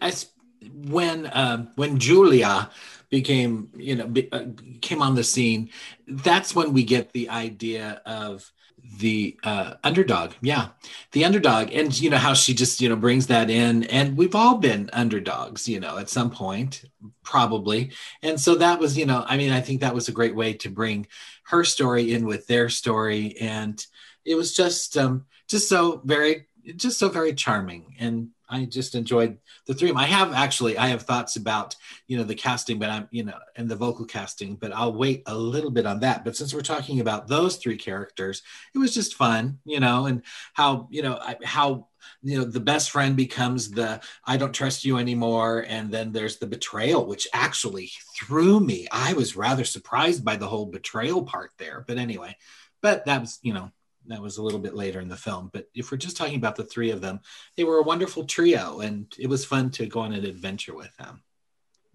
[0.00, 0.30] as
[0.72, 2.70] when um, when Julia
[3.10, 4.46] became, you know, be, uh,
[4.80, 5.70] came on the scene,
[6.08, 8.50] that's when we get the idea of
[8.98, 10.32] the uh, underdog.
[10.40, 10.68] Yeah,
[11.12, 14.34] the underdog, and you know how she just you know brings that in, and we've
[14.34, 16.84] all been underdogs, you know, at some point,
[17.22, 20.34] probably, and so that was, you know, I mean, I think that was a great
[20.34, 21.06] way to bring
[21.44, 23.84] her story in with their story, and
[24.24, 26.46] it was just um, just so very
[26.76, 27.96] just so very charming.
[27.98, 30.02] And i just enjoyed the three of them.
[30.02, 33.38] I have actually i have thoughts about you know the casting but i'm you know
[33.56, 36.24] and the vocal casting but i'll wait a little bit on that.
[36.24, 38.42] But since we're talking about those three characters
[38.74, 40.22] it was just fun you know and
[40.54, 41.88] how you know how
[42.22, 46.38] you know the best friend becomes the i don't trust you anymore and then there's
[46.38, 48.86] the betrayal which actually threw me.
[48.92, 52.36] I was rather surprised by the whole betrayal part there but anyway.
[52.82, 53.72] But that was you know
[54.08, 55.50] that was a little bit later in the film.
[55.52, 57.20] But if we're just talking about the three of them,
[57.56, 60.94] they were a wonderful trio, and it was fun to go on an adventure with
[60.96, 61.22] them.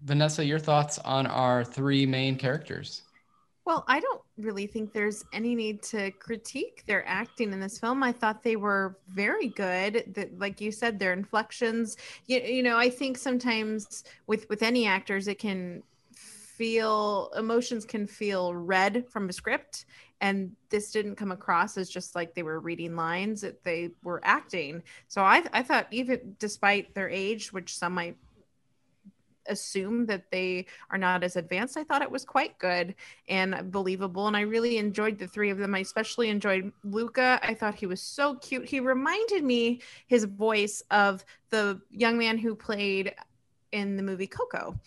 [0.02, 3.02] Vanessa, your thoughts on our three main characters?
[3.64, 8.02] Well, I don't really think there's any need to critique their acting in this film.
[8.02, 10.12] I thought they were very good.
[10.16, 11.96] That, like you said, their inflections.
[12.26, 18.06] You, you know, I think sometimes with with any actors, it can feel emotions can
[18.06, 19.86] feel read from a script
[20.22, 24.20] and this didn't come across as just like they were reading lines that they were
[24.24, 24.82] acting.
[25.08, 28.16] So i i thought even despite their age which some might
[29.48, 32.94] assume that they are not as advanced i thought it was quite good
[33.28, 34.28] and believable.
[34.28, 35.74] And i really enjoyed the three of them.
[35.74, 37.40] I especially enjoyed luca.
[37.42, 38.68] I thought he was so cute.
[38.68, 43.14] He reminded me his voice of the young man who played
[43.72, 44.78] in the movie coco.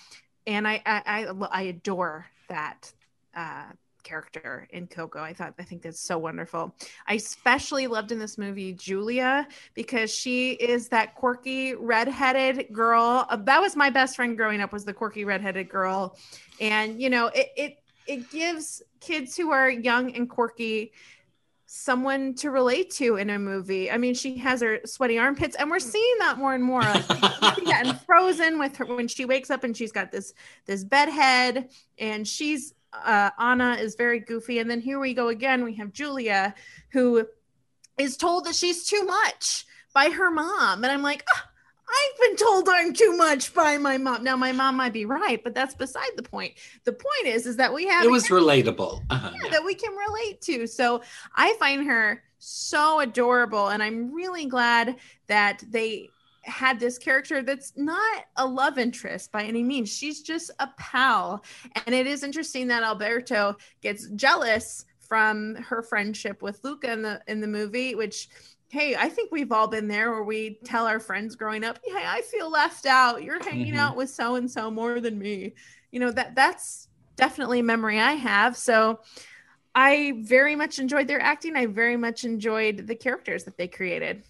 [0.47, 2.93] And i i i, I adore that
[3.35, 3.65] uh
[4.05, 5.19] character in Coco.
[5.19, 6.73] I thought I think that's so wonderful.
[7.07, 13.25] I especially loved in this movie Julia because she is that quirky redheaded girl.
[13.29, 16.15] Uh, That was my best friend growing up was the quirky redheaded girl.
[16.61, 20.93] And you know, it it it gives kids who are young and quirky
[21.67, 23.91] someone to relate to in a movie.
[23.91, 26.81] I mean, she has her sweaty armpits, and we're seeing that more and more.
[27.41, 30.11] Like, we see that in Frozen with her when she wakes up and she's got
[30.11, 30.33] this
[30.65, 35.27] this bed head, and she's uh, Anna is very goofy, and then here we go
[35.29, 35.63] again.
[35.63, 36.53] We have Julia,
[36.91, 37.27] who
[37.97, 41.23] is told that she's too much by her mom, and I'm like.
[41.33, 41.49] "Ah,
[41.87, 44.23] I've been told I'm too much by my mom.
[44.23, 46.53] Now my mom might be right, but that's beside the point.
[46.83, 49.03] The point is, is that we have It was relatable.
[49.09, 49.51] Uh-huh, yeah, yeah.
[49.51, 50.65] that we can relate to.
[50.65, 51.03] So
[51.35, 54.95] I find her so adorable, and I'm really glad
[55.27, 56.09] that they
[56.45, 59.89] had this character that's not a love interest by any means.
[59.89, 61.43] She's just a pal,
[61.85, 67.21] and it is interesting that Alberto gets jealous from her friendship with Luca in the
[67.27, 68.29] in the movie, which.
[68.69, 72.03] Hey, I think we've all been there where we tell our friends growing up, "Hey,
[72.03, 73.23] I feel left out.
[73.23, 73.77] You're hanging Mhm.
[73.77, 75.53] out with so and so more than me."
[75.91, 78.57] You know that that's definitely a memory I have.
[78.57, 78.99] So
[79.75, 81.55] I very much enjoyed their acting.
[81.55, 84.23] I very much enjoyed the characters that they created.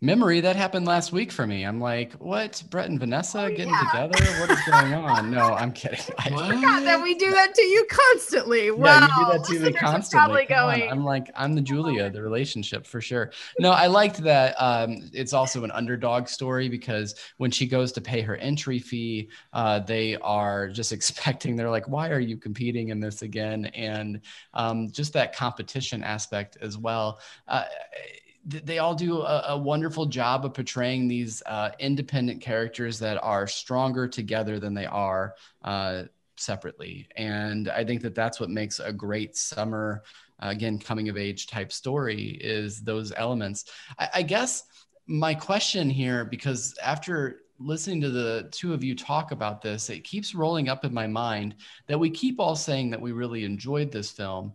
[0.00, 1.64] Memory that happened last week for me.
[1.64, 2.62] I'm like, what?
[2.70, 3.80] Brett and Vanessa Oh, getting yeah.
[3.90, 4.40] together?
[4.40, 5.28] What is going on?
[5.28, 5.98] No, I'm kidding.
[6.18, 6.84] I, What?
[6.84, 8.66] That we do that to you constantly.
[8.66, 9.00] Yeah, wow.
[9.00, 10.46] you do that to me Listeners are constantly.
[10.46, 10.88] Probably going.
[10.88, 13.32] I'm like, I'm the Julia, the relationship for sure.
[13.58, 14.54] No, I liked that.
[14.60, 19.30] Um, it's also an underdog story because when she goes to pay her entry fee,
[19.52, 21.56] uh, they are just expecting.
[21.56, 23.64] They're like, why are you competing in this again?
[23.74, 24.20] And
[24.54, 27.18] um, just that competition aspect as well.
[27.48, 32.98] Uh, th- they all do a, a wonderful job of portraying these uh, independent characters
[32.98, 35.34] that are stronger together than they are
[35.64, 36.04] uh,
[36.36, 37.08] separately.
[37.16, 40.02] And I think that that's what makes a great summer,
[40.42, 43.66] uh, again, coming of age type story is those elements.
[43.98, 44.64] I, I guess
[45.06, 50.04] my question here, because after listening to the two of you talk about this, it
[50.04, 51.56] keeps rolling up in my mind
[51.86, 54.54] that we keep all saying that we really enjoyed this film.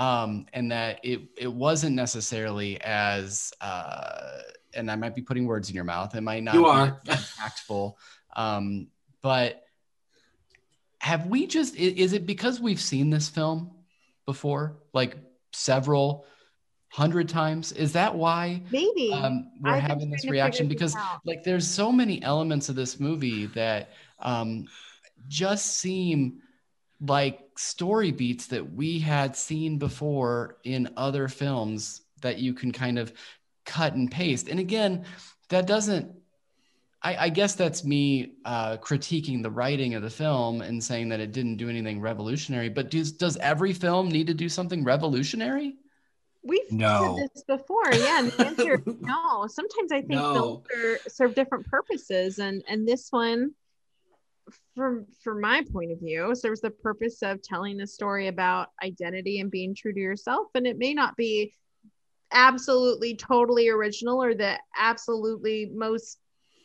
[0.00, 4.38] Um, and that it it wasn't necessarily as uh,
[4.72, 6.14] and I might be putting words in your mouth.
[6.14, 7.02] It might not You be are.
[7.06, 7.94] impactful.
[8.34, 8.88] Um,
[9.20, 9.62] but
[11.00, 13.72] have we just is it because we've seen this film
[14.24, 15.16] before, like
[15.52, 16.24] several
[16.88, 17.72] hundred times?
[17.72, 19.12] Is that why Maybe.
[19.12, 20.66] um, we're I've having this reaction?
[20.66, 21.20] Because out.
[21.26, 24.66] like there's so many elements of this movie that um,
[25.28, 26.40] just seem
[27.00, 32.98] like story beats that we had seen before in other films that you can kind
[32.98, 33.12] of
[33.64, 34.48] cut and paste.
[34.48, 35.04] And again,
[35.48, 36.20] that doesn't
[37.02, 41.20] I, I, guess that's me uh, critiquing the writing of the film and saying that
[41.20, 42.68] it didn't do anything revolutionary.
[42.68, 45.76] But does does every film need to do something revolutionary?
[46.42, 47.16] We've no.
[47.16, 47.92] said this before.
[47.92, 49.46] Yeah, the answer no.
[49.46, 50.34] Sometimes I think no.
[50.34, 53.52] films are, serve different purposes, and and this one,
[54.76, 59.40] from from my point of view, serves the purpose of telling a story about identity
[59.40, 60.48] and being true to yourself.
[60.54, 61.54] And it may not be
[62.32, 66.18] absolutely totally original or the absolutely most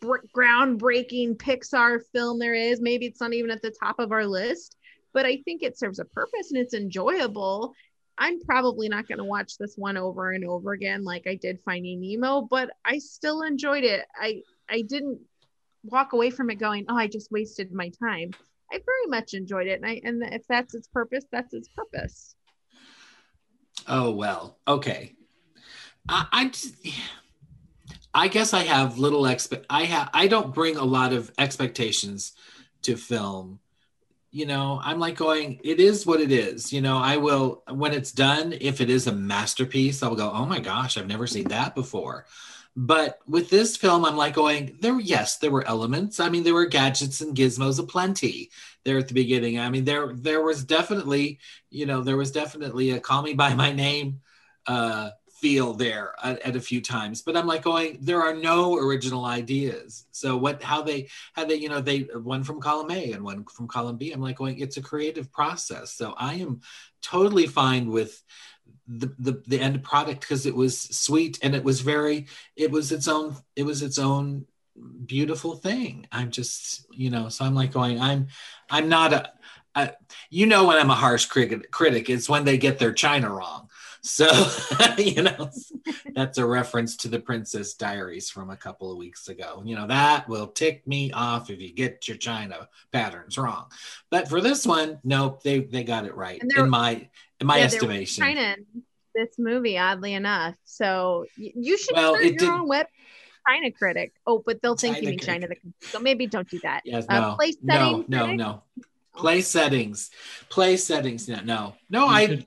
[0.03, 2.81] groundbreaking Pixar film there is.
[2.81, 4.77] Maybe it's not even at the top of our list,
[5.13, 7.73] but I think it serves a purpose and it's enjoyable.
[8.17, 11.59] I'm probably not going to watch this one over and over again like I did
[11.65, 14.05] Finding Nemo, but I still enjoyed it.
[14.15, 15.19] I I didn't
[15.85, 18.31] walk away from it going, "Oh, I just wasted my time."
[18.71, 22.35] I very much enjoyed it, and I and if that's its purpose, that's its purpose.
[23.87, 25.13] Oh well, okay.
[26.07, 26.75] I, I just,
[28.13, 29.65] I guess I have little expect.
[29.69, 30.09] I have.
[30.13, 32.33] I don't bring a lot of expectations
[32.83, 33.59] to film.
[34.31, 35.59] You know, I'm like going.
[35.63, 36.73] It is what it is.
[36.73, 38.53] You know, I will when it's done.
[38.59, 40.31] If it is a masterpiece, I'll go.
[40.31, 42.25] Oh my gosh, I've never seen that before.
[42.77, 44.77] But with this film, I'm like going.
[44.81, 46.19] There, yes, there were elements.
[46.19, 48.51] I mean, there were gadgets and gizmos aplenty
[48.83, 49.59] there at the beginning.
[49.59, 53.53] I mean, there there was definitely, you know, there was definitely a "Call Me by
[53.53, 54.21] My Name."
[54.67, 58.77] uh feel there at, at, a few times but i'm like going there are no
[58.77, 63.11] original ideas so what how they how they you know they one from column a
[63.11, 66.61] and one from column b i'm like going it's a creative process so i am
[67.01, 68.23] totally fine with
[68.87, 72.91] the the, the end product because it was sweet and it was very it was
[72.91, 74.45] its own it was its own
[75.05, 76.07] beautiful thing.
[76.11, 78.27] I'm just you know so i'm like going i'm
[78.69, 79.31] i'm not a,
[79.75, 79.93] a
[80.29, 83.69] you know when i'm a harsh critic critic it's when they get their china wrong
[84.05, 84.27] so,
[84.97, 85.49] you know,
[86.13, 89.63] that's a reference to the Princess Diaries from a couple of weeks ago.
[89.65, 93.65] You know, that will tick me off if you get your China patterns wrong.
[94.11, 97.65] But for this one, nope, they they got it right in my in my yeah,
[97.65, 98.23] estimation.
[98.23, 98.55] China
[99.15, 100.55] this movie, oddly enough.
[100.65, 102.87] So you should well, start your did, own web
[103.47, 104.13] China critic.
[104.27, 105.47] Oh, but they'll think China you mean China.
[105.47, 105.55] The,
[105.87, 106.81] so maybe don't do that.
[106.85, 108.63] Yes, uh, no, no, no, no.
[109.15, 110.11] Play settings,
[110.49, 111.27] play settings.
[111.27, 112.07] No, no, no.
[112.07, 112.27] I.
[112.27, 112.45] Should,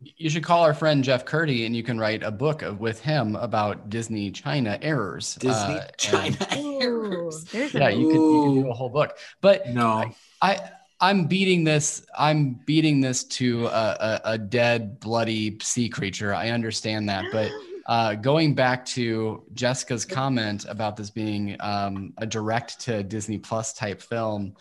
[0.00, 3.36] you should call our friend Jeff Kurtti, and you can write a book with him
[3.36, 5.34] about Disney China errors.
[5.36, 7.52] Disney uh, China and, errors.
[7.52, 9.18] yeah, you could, you could, do a whole book.
[9.40, 12.04] But no, I, I I'm beating this.
[12.16, 16.34] I'm beating this to a, a, a, dead, bloody sea creature.
[16.34, 17.50] I understand that, but
[17.86, 23.72] uh, going back to Jessica's comment about this being um, a direct to Disney Plus
[23.72, 24.54] type film,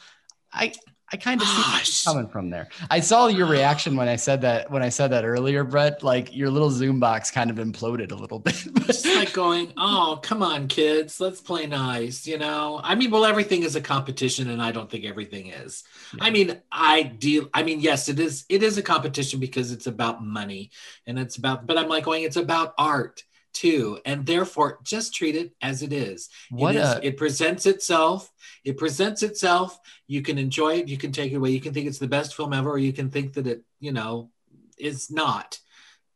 [0.54, 0.74] I
[1.10, 2.68] I kind of see coming from there.
[2.90, 6.04] I saw your reaction when I said that when I said that earlier, Brett.
[6.04, 8.68] Like your little Zoom box kind of imploded a little bit.
[8.86, 13.24] Just like going, "Oh, come on, kids, let's play nice." You know, I mean, well,
[13.24, 15.86] everything is a competition, and I don't think everything is.
[16.14, 16.26] Yeah.
[16.26, 17.50] I mean, I deal.
[17.54, 18.44] I mean, yes, it is.
[18.50, 20.72] It is a competition because it's about money,
[21.06, 21.66] and it's about.
[21.68, 23.24] But I'm like going, it's about art
[23.58, 26.30] too, and therefore just treat it as it is.
[26.50, 28.32] What it, is, a- it presents itself.
[28.64, 29.80] It presents itself.
[30.08, 30.88] You can enjoy it.
[30.88, 31.50] You can take it away.
[31.52, 33.92] You can think it's the best film ever, or you can think that it, you
[33.92, 34.30] know,
[34.78, 35.60] is not.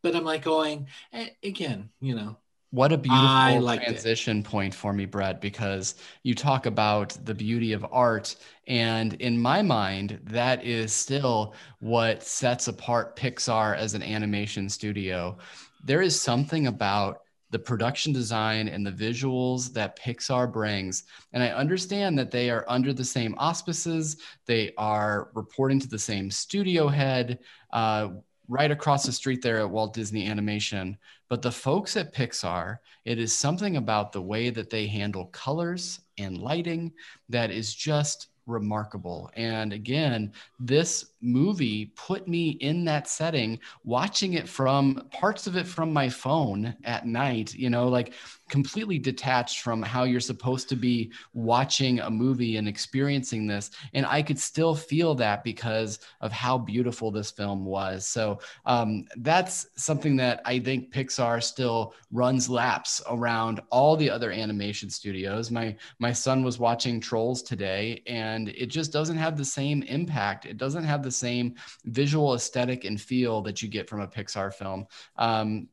[0.04, 2.38] But I'm like going eh, again, you know.
[2.72, 4.46] What a beautiful transition it.
[4.46, 8.38] point for me, Brett, because you talk about the beauty of art.
[8.66, 15.38] And in my mind, that is still what sets apart Pixar as an animation studio.
[15.84, 21.04] There is something about the production design and the visuals that Pixar brings.
[21.34, 26.00] And I understand that they are under the same auspices, they are reporting to the
[26.00, 27.40] same studio head.
[27.72, 28.10] Uh,
[28.48, 30.98] right across the street there at Walt Disney Animation.
[31.30, 36.02] But the folks at Pixar, it is something about the way that they handle colors
[36.18, 36.92] and lighting
[37.30, 39.30] that is just remarkable.
[39.36, 45.68] And again, this movie put me in that setting, watching it from parts of it
[45.68, 48.14] from my phone at night, you know, like
[48.52, 53.72] completely detached from how you're supposed to be watching a movie and experiencing this.
[53.94, 58.06] And I could still feel that because of how beautiful this film was.
[58.06, 64.32] So um, that's something that I think Pixar still runs laps around all the other
[64.32, 65.50] animation studios.
[65.50, 70.46] My my son was watching Trolls today, and it just doesn't have the same impact.
[70.46, 71.56] It doesn't have the same
[71.86, 74.86] visual aesthetic and feel that you get from a Pixar film.
[75.16, 75.70] Um,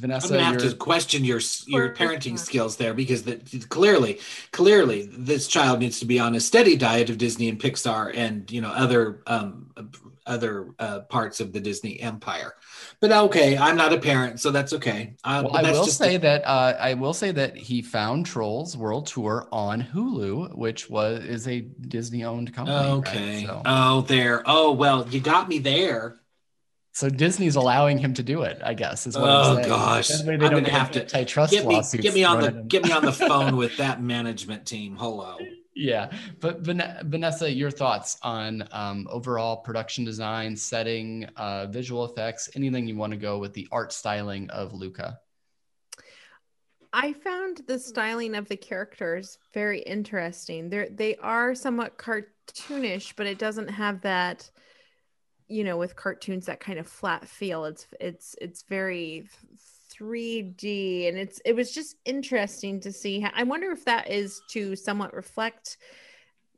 [0.00, 3.36] Vanessa, I'm gonna have you're- to question your your parenting skills there because the,
[3.68, 4.18] clearly,
[4.52, 8.50] clearly, this child needs to be on a steady diet of Disney and Pixar and
[8.50, 9.70] you know other um,
[10.26, 12.54] other uh, parts of the Disney empire.
[13.00, 15.14] But okay, I'm not a parent, so that's okay.
[15.24, 18.26] Uh, Well, but I will just say that uh, I will say that he found
[18.26, 22.76] Trolls World Tour on Hulu, which was is a Disney owned company.
[22.76, 22.86] right?
[22.98, 23.44] okay.
[23.46, 24.42] So, Oh, there.
[24.46, 26.19] Oh, well, you got me there.
[26.92, 28.60] So Disney's allowing him to do it.
[28.64, 29.68] I guess is what Oh, I'm saying.
[29.68, 30.08] gosh.
[30.08, 32.40] That way I'm they don't gonna have to- antitrust Get me, lawsuits get me on
[32.40, 34.96] the at get me on the phone with that management team.
[34.96, 35.36] Hello.
[35.72, 36.10] Yeah,
[36.40, 42.96] but Vanessa, your thoughts on um, overall production design, setting, uh, visual effects, anything you
[42.96, 45.20] want to go with the art styling of Luca?
[46.92, 50.68] I found the styling of the characters very interesting.
[50.68, 54.50] They they are somewhat cartoonish, but it doesn't have that,
[55.50, 57.64] you know, with cartoons that kind of flat feel.
[57.64, 59.28] It's it's it's very
[59.92, 63.20] 3D, and it's it was just interesting to see.
[63.20, 65.76] How, I wonder if that is to somewhat reflect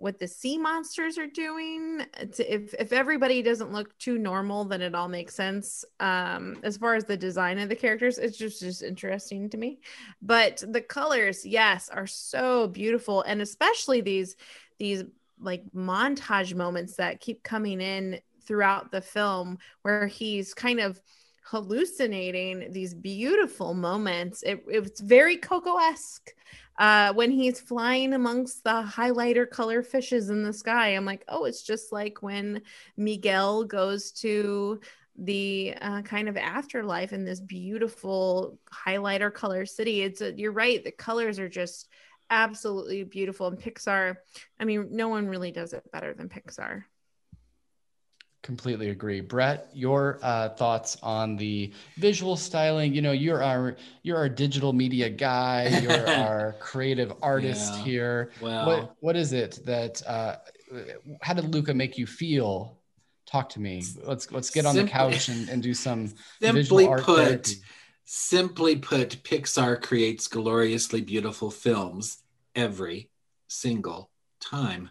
[0.02, 4.82] what the sea monsters are doing to, if if everybody doesn't look too normal then
[4.82, 8.60] it all makes sense um as far as the design of the characters it's just
[8.60, 9.78] just interesting to me
[10.20, 14.34] but the colors yes are so beautiful and especially these
[14.80, 15.04] these
[15.38, 18.18] like montage moments that keep coming in
[18.52, 21.00] throughout the film where he's kind of
[21.42, 24.42] hallucinating these beautiful moments.
[24.42, 26.34] It, it's very coco-esque
[26.78, 30.88] uh, when he's flying amongst the highlighter color fishes in the sky.
[30.88, 32.60] I'm like oh it's just like when
[32.98, 34.80] miguel goes to
[35.16, 40.02] the uh, kind of afterlife in this beautiful highlighter color city.
[40.02, 41.88] It's a, you're right the colors are just
[42.28, 43.46] absolutely beautiful.
[43.46, 44.16] And pixar
[44.60, 46.82] i mean no one really does it better than pixar
[48.42, 49.70] Completely agree, Brett.
[49.72, 52.92] Your uh, thoughts on the visual styling?
[52.92, 55.68] You know, you're our you're our digital media guy.
[55.82, 57.84] You're our creative artist Yeah.
[57.84, 58.32] here.
[58.42, 60.02] Well, What what is it that?
[60.04, 60.36] Uh,
[61.20, 62.78] how did Luca make you feel?
[63.26, 63.84] Talk to me.
[64.04, 67.54] Let's let's get on the couch and, and do some simply put, therapy.
[68.04, 72.18] simply put, Pixar creates gloriously beautiful films
[72.56, 73.08] every
[73.46, 74.90] single time.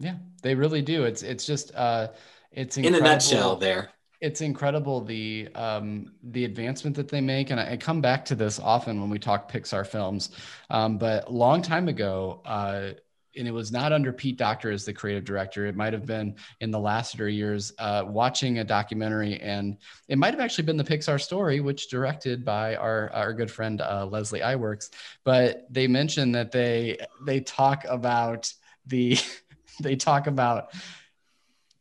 [0.00, 1.04] Yeah, they really do.
[1.04, 2.08] It's it's just uh,
[2.50, 3.90] it's In a nutshell, there.
[4.20, 8.34] it's incredible the um, the advancement that they make, and I, I come back to
[8.34, 10.30] this often when we talk Pixar films.
[10.70, 12.92] Um, but a long time ago, uh,
[13.36, 15.66] and it was not under Pete Docter as the creative director.
[15.66, 19.76] It might have been in the Lasseter years, uh, watching a documentary, and
[20.08, 23.82] it might have actually been the Pixar story, which directed by our our good friend
[23.82, 24.88] uh, Leslie Iwerks.
[25.24, 28.50] But they mentioned that they they talk about
[28.86, 29.18] the
[29.82, 30.72] they talk about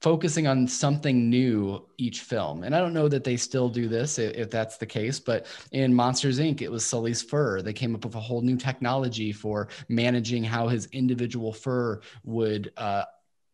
[0.02, 2.64] focusing on something new each film.
[2.64, 5.94] And I don't know that they still do this if that's the case, but in
[5.94, 7.62] Monsters Inc., it was Sully's fur.
[7.62, 12.72] They came up with a whole new technology for managing how his individual fur would
[12.78, 13.04] uh,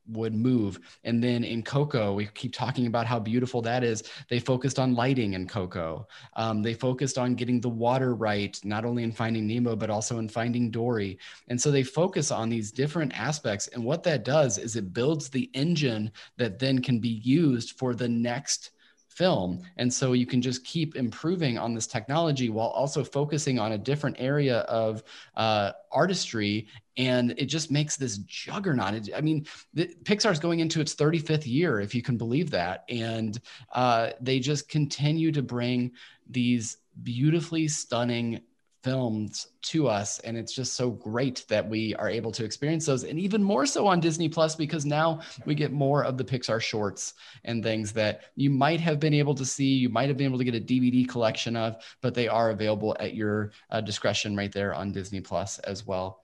[0.08, 0.80] would move.
[1.03, 4.03] And then in Coco, we keep talking about how beautiful that is.
[4.30, 6.08] They focused on lighting in Coco.
[6.36, 10.20] Um, they focused on getting the water right, not only in Finding Nemo, but also
[10.20, 11.18] in Finding Dory.
[11.47, 13.68] And so they focus on these different aspects.
[13.70, 17.93] And what that does is it builds the engine that then can be used for
[17.93, 18.72] the next
[19.16, 19.61] film.
[19.78, 23.78] And so you can just keep improving on this technology while also focusing on a
[23.78, 25.03] different area of
[25.36, 26.68] uh, artistry.
[26.97, 28.93] And it just makes this juggernaut.
[28.93, 32.84] It- I mean, the, Pixar's going into its 35th year, if you can believe that.
[32.89, 33.39] And
[33.74, 35.93] uh, they just continue to bring
[36.30, 38.41] these beautifully stunning
[38.86, 43.03] films to us and it's just so great that we are able to experience those
[43.03, 46.61] and even more so on Disney Plus because now we get more of the Pixar
[46.61, 47.15] shorts
[47.45, 50.38] and things that you might have been able to see you might have been able
[50.38, 54.51] to get a DVD collection of but they are available at your uh, discretion right
[54.51, 56.23] there on Disney Plus as well.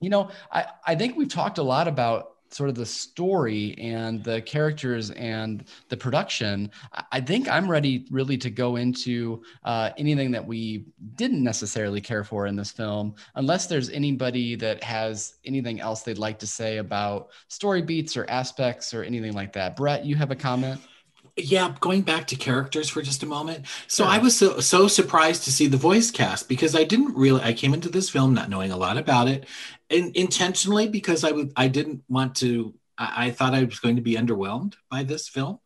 [0.00, 4.22] You know I I think we've talked a lot about sort of the story and
[4.22, 6.70] the characters and the production
[7.10, 10.84] I- think I'm ready really to go into uh, anything that we
[11.16, 16.18] didn't necessarily care for in this film, unless there's anybody that has anything else they'd
[16.18, 19.74] like to say about story beats or aspects or anything like that.
[19.74, 20.80] Brett, you have a comment?
[21.36, 23.66] Yeah going back to characters for just a moment.
[23.88, 24.12] So Sure.
[24.12, 27.52] i was so, so surprised to see the voice cast because i didn't really i
[27.52, 29.46] came into this film not knowing a lot about it
[29.90, 33.96] and intentionally because i would i didn't want to I, I thought i was going
[33.96, 35.58] to be underwhelmed by this film.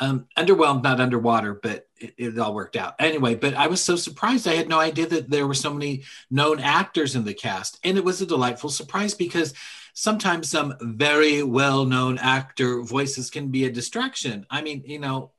[0.00, 2.94] Um underwhelmed not underwater but it, it all worked out.
[2.98, 4.48] Anyway but i was so surprised.
[4.48, 7.98] I had no idea that there were so many known actors in the cast and
[7.98, 9.52] it was a delightful surprise because
[9.94, 14.46] sometimes some very well known actor voices can be a distraction.
[14.50, 15.32] I mean, you know,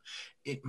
[0.45, 0.61] it,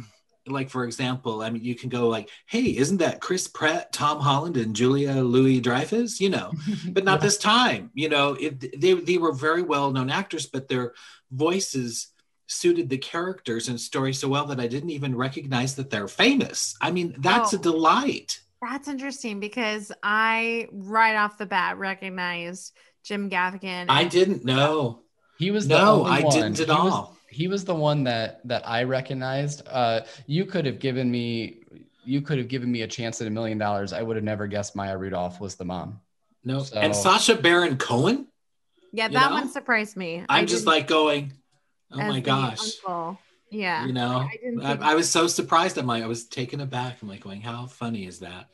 [0.49, 4.21] like for example, I mean, you can go like, "Hey, isn't that Chris Pratt, Tom
[4.21, 6.53] Holland, and Julia Louis Dreyfus?" You know,
[6.91, 7.91] but not this time.
[7.95, 10.93] You know, it, they they were very well known actors, but their
[11.33, 12.09] voices
[12.49, 16.77] suited the characters and story so well that I didn't even recognize that they're famous.
[16.81, 17.57] I mean, that's Oh.
[17.57, 18.41] a delight.
[18.63, 22.73] That's interesting because I right off the bat recognized
[23.07, 23.87] Jim Gaffigan.
[23.89, 25.01] I didn't know.
[25.39, 26.33] He was the No, only I one.
[26.35, 27.17] didn't at He was- all.
[27.31, 29.63] he was the one that that I recognized.
[29.69, 31.63] Uh, you could have given me
[32.05, 33.93] you could have given me a chance at a million dollars.
[33.93, 36.01] I would have never guessed Maya Rudolph was the mom.
[36.45, 38.27] No, So- and Sacha Baron Cohen.
[38.93, 39.37] Yeah, that know?
[39.37, 40.25] one surprised me.
[40.29, 41.33] I I'm just like going,
[41.93, 42.61] oh my gosh.
[42.87, 43.19] uncle.
[43.51, 43.87] Yeah.
[43.87, 44.29] you know
[44.63, 47.41] I I, I was so surprised i'm like i was taken aback i'm like going
[47.41, 48.49] how funny is that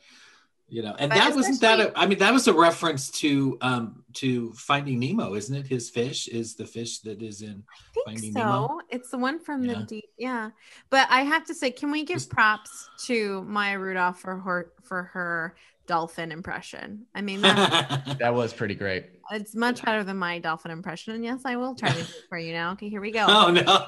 [0.69, 3.11] you know and But that wasn't that especially- a, i mean that was a reference
[3.21, 7.63] to um to finding nemo isn't it his fish is the fish that is in
[7.67, 8.39] I think Finding so.
[8.39, 8.79] Nemo?
[8.89, 9.75] It's the one from Yeah.
[9.79, 10.09] the deep.
[10.17, 10.49] Yeah.
[10.89, 15.03] But I have to say, can we give props to Maya Rudolph for her for
[15.13, 15.55] her
[15.87, 17.05] dolphin impression?
[17.15, 19.05] I mean, that, That was pretty great.
[19.31, 21.13] it's much better than my dolphin impression.
[21.15, 22.71] And yes, I will try to do it for you now.
[22.73, 23.25] Okay, here we go.
[23.29, 23.85] oh no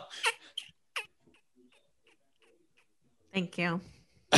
[3.33, 3.81] Thank you.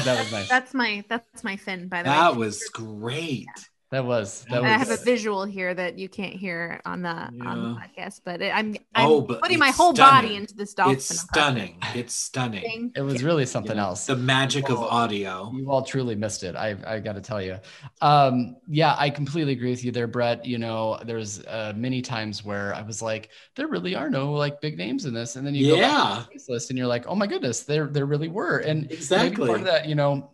[0.04, 0.50] That was nice.
[0.50, 2.16] That's my that's my fin, by the way.
[2.16, 3.48] that was great
[3.91, 7.31] That was that And I have a visual here that you can't hear on the
[7.39, 7.75] on the Yeah.
[7.79, 10.95] podcast, but it, I'm I'm Oh, but putting my it's whole body into this dolphin.
[10.95, 11.29] it's impression.
[11.33, 14.05] stunning it's stunning Thank it was really something You know, else.
[14.05, 16.55] the magic of audio You all truly missed it.
[16.55, 17.59] I I got to tell you.
[18.01, 20.45] Um, yeah, I completely agree with you there, Brett.
[20.45, 24.61] You know, there's uh, many times where I was like, there really are no like
[24.61, 26.88] big names in this, and then you go back yeah to the list and you're
[26.88, 28.59] like, oh my goodness, there there really were.
[28.59, 30.31] And maybe exactly part of that, you know,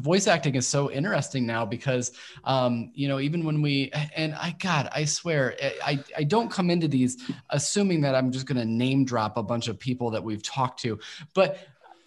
[0.00, 2.12] voice acting is so interesting now because
[2.44, 6.70] um you know even when we and i god i swear i i don't come
[6.70, 10.22] into these assuming that i'm just going to name drop a bunch of people that
[10.22, 10.98] we've talked to
[11.34, 11.58] but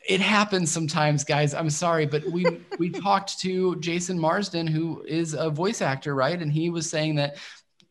[0.07, 2.45] it happens sometimes guys i'm sorry but we
[2.79, 6.41] we talked to jason marsden who is a voice actor right?
[6.41, 7.37] And he was saying that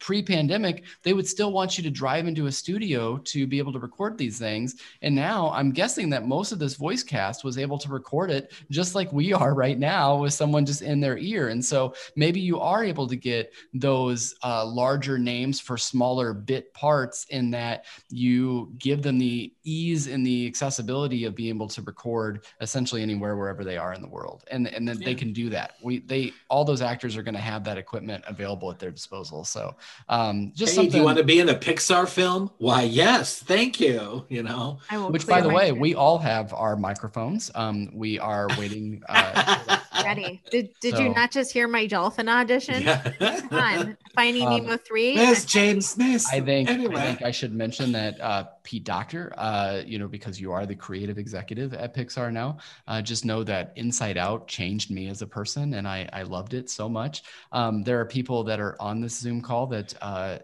[0.04, 3.78] pre-pandemic they would still want you to drive into a studio to be able to
[3.78, 4.76] record these things.
[5.00, 8.52] And now i'm guessing that most of this voice cast was able to record it
[8.70, 11.48] just like we are right now with someone just in their ear.
[11.48, 16.74] And so maybe you are able to get those uh, larger names for smaller bit
[16.74, 21.82] parts in that you give them the ease and the accessibility of being able to
[21.82, 24.44] record essentially anywhere wherever they are in the world.
[24.50, 25.74] And and then they can do that.
[25.82, 29.44] We they all those actors are going to have that equipment available at their disposal.
[29.44, 29.74] So
[30.08, 32.50] um just hey, something do you want to be in a Pixar film?
[32.58, 34.26] Why, yes, thank you.
[34.28, 34.78] You know,
[35.08, 35.80] which by the way throat.
[35.80, 40.42] we all have our microphones um we are waiting uh ready.
[40.50, 42.84] Did did you not just hear my dolphin audition?
[42.84, 45.16] Come on, Finding Um, Nemo three.
[45.16, 46.24] There's James Smith.
[46.32, 46.94] I think anyway.
[46.96, 50.66] I think I should mention that uh, Pete Docter, uh, you know, because you are
[50.66, 55.22] the creative executive at Pixar now, uh, just know that Inside Out changed me as
[55.22, 57.22] a person, and I I loved it so much.
[57.52, 59.94] Um, there are people that are on this Zoom call that.
[60.00, 60.38] Uh,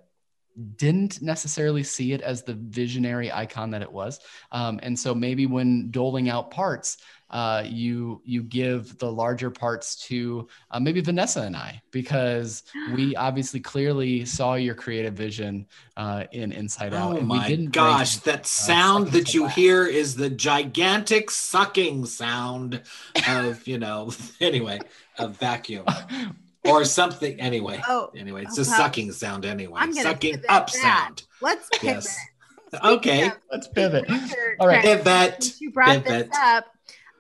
[0.77, 4.19] didn't necessarily see it as the visionary icon that it was
[4.51, 6.99] um, and so maybe when doling out parts
[7.31, 12.63] uh, you you give the larger parts to uh, maybe Vanessa and I because
[12.95, 15.67] we obviously clearly saw your creative vision
[15.97, 17.13] uh, in Inside Out.
[17.15, 19.55] Oh and we my didn't gosh, bring, that sound seconds that you laugh.
[19.55, 22.83] hear is the gigantic sucking sound
[23.29, 24.81] of, you know, anyway,
[25.19, 25.85] a vacuum
[26.65, 27.41] or something.
[27.41, 28.77] Anyway, Oh, anyway, it's oh, a wow.
[28.77, 29.79] sucking sound anyway.
[29.81, 30.71] I'm Sucking up that.
[30.71, 31.23] sound.
[31.41, 32.05] let's pivot.
[32.05, 32.19] Yes.
[32.85, 33.27] Okay.
[33.27, 34.05] of Let's pivot.
[34.61, 34.81] All right.
[34.83, 35.61] credits, Pivot.
[35.61, 36.29] You brought Pivot.
[36.31, 36.67] this up.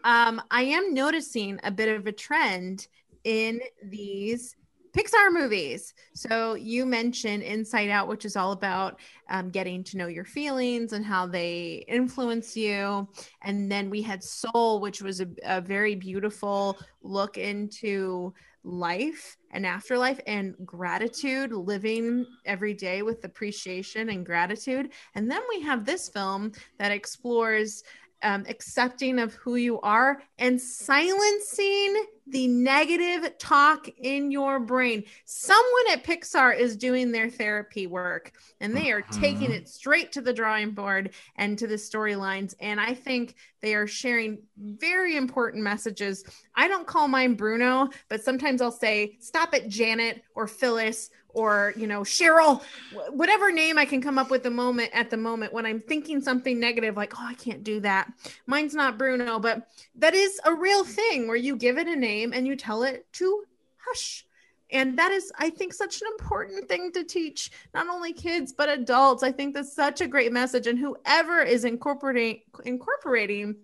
[0.04, 2.86] Um, I am noticing a bit of a trend
[3.24, 4.56] in these
[4.96, 5.94] Pixar movies.
[6.14, 8.98] So you mentioned Inside Out, which is all about
[9.28, 13.08] um, getting to know your feelings and how they influence you.
[13.42, 18.34] And then we had Soul, which was a, a very beautiful look into
[18.64, 24.90] life and afterlife and gratitude, living every day with appreciation and gratitude.
[25.14, 27.84] And then we have this film that explores
[28.22, 35.02] um, accepting of who you are and silencing the negative talk in your brain.
[35.24, 39.54] Someone at Pixar is doing their therapy work and they are taking Mhm.
[39.54, 42.54] it straight to the drawing board and to the storylines.
[42.60, 46.22] And I think they are sharing very important messages.
[46.54, 51.72] I don't call mine Bruno, but sometimes I'll say, stop it, Janet or Phyllis or,
[51.76, 52.62] you know, Cheryl,
[53.10, 56.20] whatever name I can come up with the moment at the moment when I'm thinking
[56.20, 58.12] something negative, like, oh, I can't do that.
[58.46, 62.32] Mine's not Bruno, but that is a real thing where you give it a name
[62.32, 63.44] and you tell it to
[63.76, 64.24] hush.
[64.72, 68.68] And that is, I think, such an important thing to teach not only kids but
[68.68, 69.22] adults.
[69.22, 70.66] I think that's such a great message.
[70.66, 73.56] And whoever is incorporating incorporating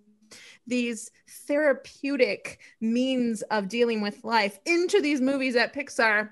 [0.66, 1.10] these
[1.46, 6.30] therapeutic means of dealing with life into these movies at Pixar.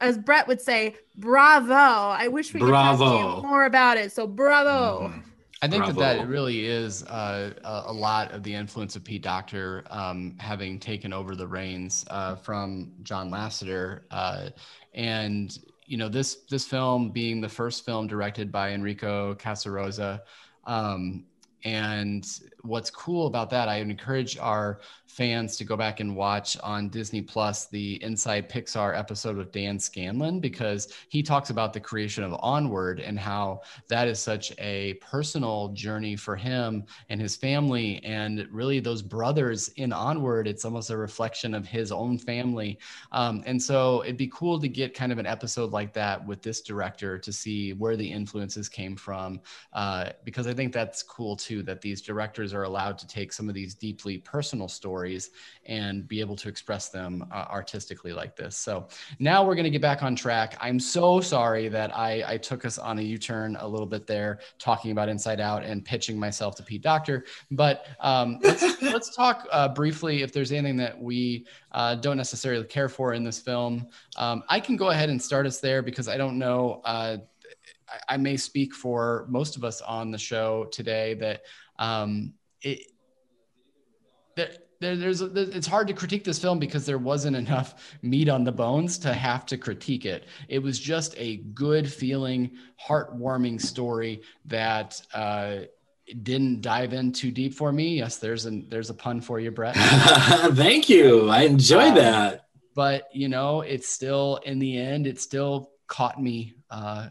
[0.00, 1.72] As Brett would say, bravo.
[1.74, 4.12] I wish we could talk to you more about it.
[4.12, 5.08] So bravo.
[5.08, 5.22] Mhm.
[5.60, 6.18] I think that Bravo.
[6.18, 10.78] that really is uh, a, a lot of the influence of Pete Docter um, having
[10.78, 14.50] taken over the reins uh, from John Lasseter, uh,
[14.94, 20.20] and you know this this film being the first film directed by Enrico Casarosa.
[20.64, 21.24] Um,
[21.64, 22.24] and
[22.68, 27.22] what's cool about that, I encourage our fans to go back and watch on Disney
[27.22, 32.36] Plus the Inside Pixar episode with Dan Scanlon because he talks about the creation of
[32.40, 38.02] Onward and how that is such a personal journey for him and his family.
[38.04, 42.78] And really those brothers in onward it's almost a reflection of his own family.
[43.12, 46.42] Um, and so it'd be cool to get kind of an episode like that with
[46.42, 49.40] this director to see where the influences came from
[49.72, 53.48] uh, because i think that's cool too that these directors are allowed to take some
[53.48, 55.30] of these deeply personal stories
[55.66, 58.88] and be able to express them uh, artistically like this so
[59.18, 60.56] now we're going to get back on track.
[60.60, 64.40] I'm so sorry that I, I took us on a U-turn a little bit there,
[64.58, 67.24] talking about Inside Out and pitching myself to Pete Docter.
[67.50, 72.64] But um, let's, let's talk uh, briefly if there's anything that we uh, don't necessarily
[72.64, 73.86] care for in this film.
[74.16, 76.82] Um, I can go ahead and start us there because I don't know.
[76.84, 77.18] Uh,
[77.88, 81.42] I, I may speak for most of us on the show today that
[81.78, 82.80] um, it.
[84.36, 88.44] That, there, there's it's hard to critique this film because there wasn't enough meat on
[88.44, 90.26] the bones to have to critique it.
[90.48, 92.52] It was just a good feeling,
[92.86, 95.56] heartwarming story that uh,
[96.22, 97.96] didn't dive in too deep for me.
[97.96, 99.74] Yes, there's a there's a pun for you, Brett.
[100.54, 101.28] Thank you.
[101.28, 102.46] I enjoy Um, that.
[102.76, 106.54] but you know, it's still in the end, it still caught me.
[106.70, 107.08] Uh,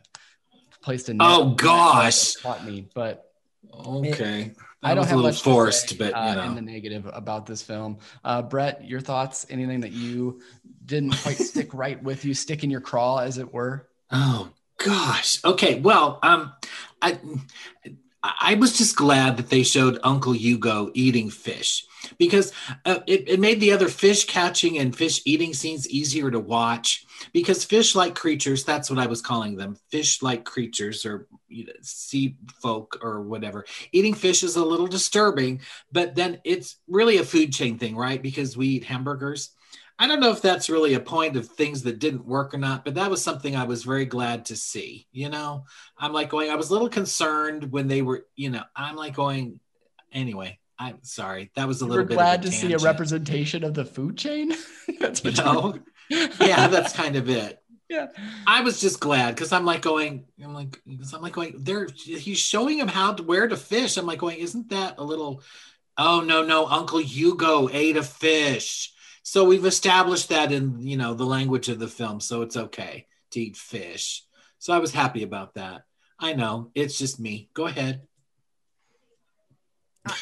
[0.82, 2.36] placed a Oh, gosh.
[2.36, 3.26] caught me, but
[3.74, 4.54] Okay.
[4.84, 6.44] I don't was have a little much to forced, say, but uh, you know.
[6.44, 7.98] in the negative about this film.
[8.24, 9.46] Uh, Brett, your thoughts?
[9.50, 10.42] Anything that you
[10.86, 13.88] didn't quite stick right with you, stick in your craw, as it were?
[14.12, 15.44] Oh gosh.
[15.44, 15.80] Okay.
[15.80, 16.54] Well, um,
[17.02, 17.20] I
[18.24, 21.86] I was just glad that they showed Uncle Hugo eating fish
[22.18, 22.54] because
[22.86, 27.06] uh, it, it made the other fish catching and fish eating scenes easier to watch.
[27.34, 29.78] Because fish like creatures that's what i was calling them.
[29.90, 33.66] Fish like creatures or you know, sea folk or whatever.
[33.92, 38.22] Eating fish is a little disturbing but then it's really a food chain thing right?
[38.22, 39.52] Because we eat hamburgers.
[40.00, 42.86] I don't know if that's really a point of things that didn't work or not,
[42.86, 45.08] but that was something I was very glad to see.
[45.12, 45.66] You know,
[45.98, 49.16] I'm like going, I was a little concerned when they were, you know, I'm like
[49.16, 49.60] going,
[50.12, 51.52] anyway, I'm sorry.
[51.56, 54.54] That was a We're little bit glad to see a representation of the food chain.
[55.00, 55.80] That's You know?
[56.10, 57.62] yeah, that's kind of it.
[57.90, 58.08] yeah.
[58.46, 61.88] I was just glad because I'm like going, I'm like, because I'm like going, there,
[61.96, 63.98] he's showing him how to where to fish.
[63.98, 65.42] I'm like going, isn't that a little,
[65.98, 68.94] oh, no, no, Uncle Hugo ate a fish.
[69.24, 72.22] So we've established that in, you know, the language of the film.
[72.22, 74.24] So it's okay to eat fish.
[74.60, 75.82] So I was happy about that.
[76.20, 77.50] I know it's just me.
[77.54, 78.07] Go ahead.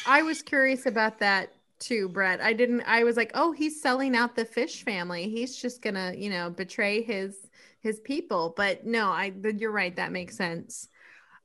[0.06, 2.40] I- was curious about that too, Brett.
[2.40, 2.82] I didn't.
[2.82, 5.28] I was like, oh, he's selling out the fish family.
[5.28, 7.36] He's just gonna, you know, betray his
[7.80, 8.54] his people.
[8.56, 9.32] But no, I.
[9.56, 9.94] You're right.
[9.96, 10.88] That makes sense.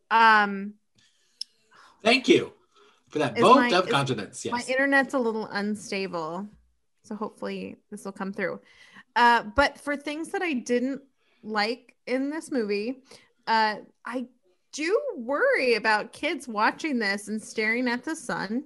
[0.09, 0.73] Um,
[2.03, 2.53] Thank you
[3.09, 4.45] for that vote my- of confidence.
[4.49, 6.47] my internet's a little unstable,
[7.03, 8.59] so hopefully this will come through.
[9.15, 11.01] Uh, but for things that I didn't
[11.43, 13.03] like in this movie,
[13.47, 13.75] uh,
[14.05, 14.27] I
[14.72, 18.63] do worry about kids watching this and staring at the sun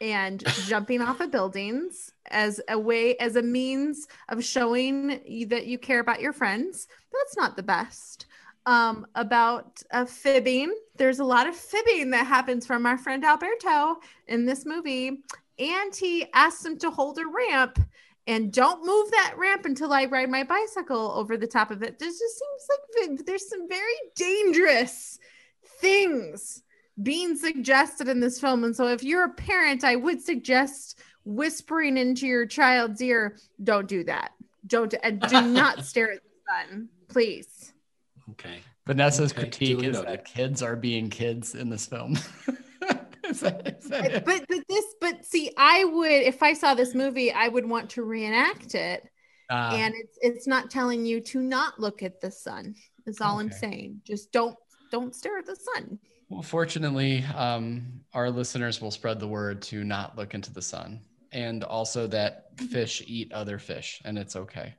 [0.00, 5.66] and jumping off of buildings as a way as a means of showing you that
[5.66, 6.88] you care about your friends.
[7.12, 8.26] That's not the best.
[8.66, 10.74] Um about uh, fibbing.
[10.96, 13.96] There's a lot of fibbing that happens from our friend alberto
[14.26, 15.22] in this movie.
[15.58, 17.80] And he asks him to hold a ramp
[18.28, 21.98] and don't move that ramp until I ride my bicycle over the top of it.
[21.98, 23.82] This just seems like there's some very
[24.14, 25.18] dangerous
[25.80, 26.62] things
[27.02, 28.64] being suggested in this film.
[28.64, 33.88] And so, if you're a parent, I would suggest whispering into your child's ear, "Don't
[33.88, 34.32] do that.
[34.66, 37.72] Don't and do not stare at the sun, please."
[38.32, 38.58] Okay.
[38.86, 42.18] Vanessa's Okay, critique duly is that kids are being kids in this film.
[43.30, 44.24] is that, is that?
[44.24, 47.90] But but this but see, I would if I saw this movie, I would want
[47.90, 49.04] to reenact it.
[49.50, 52.74] Uh, and it's it's not telling you to not look at the sun.
[53.06, 54.54] Is all i'm saying just don't
[54.90, 55.98] don't stare at the sun.
[56.28, 61.00] Well, fortunately, um, our listeners will spread the word to not look into the sun,
[61.32, 64.74] and also that fish eat other fish, and it's okay.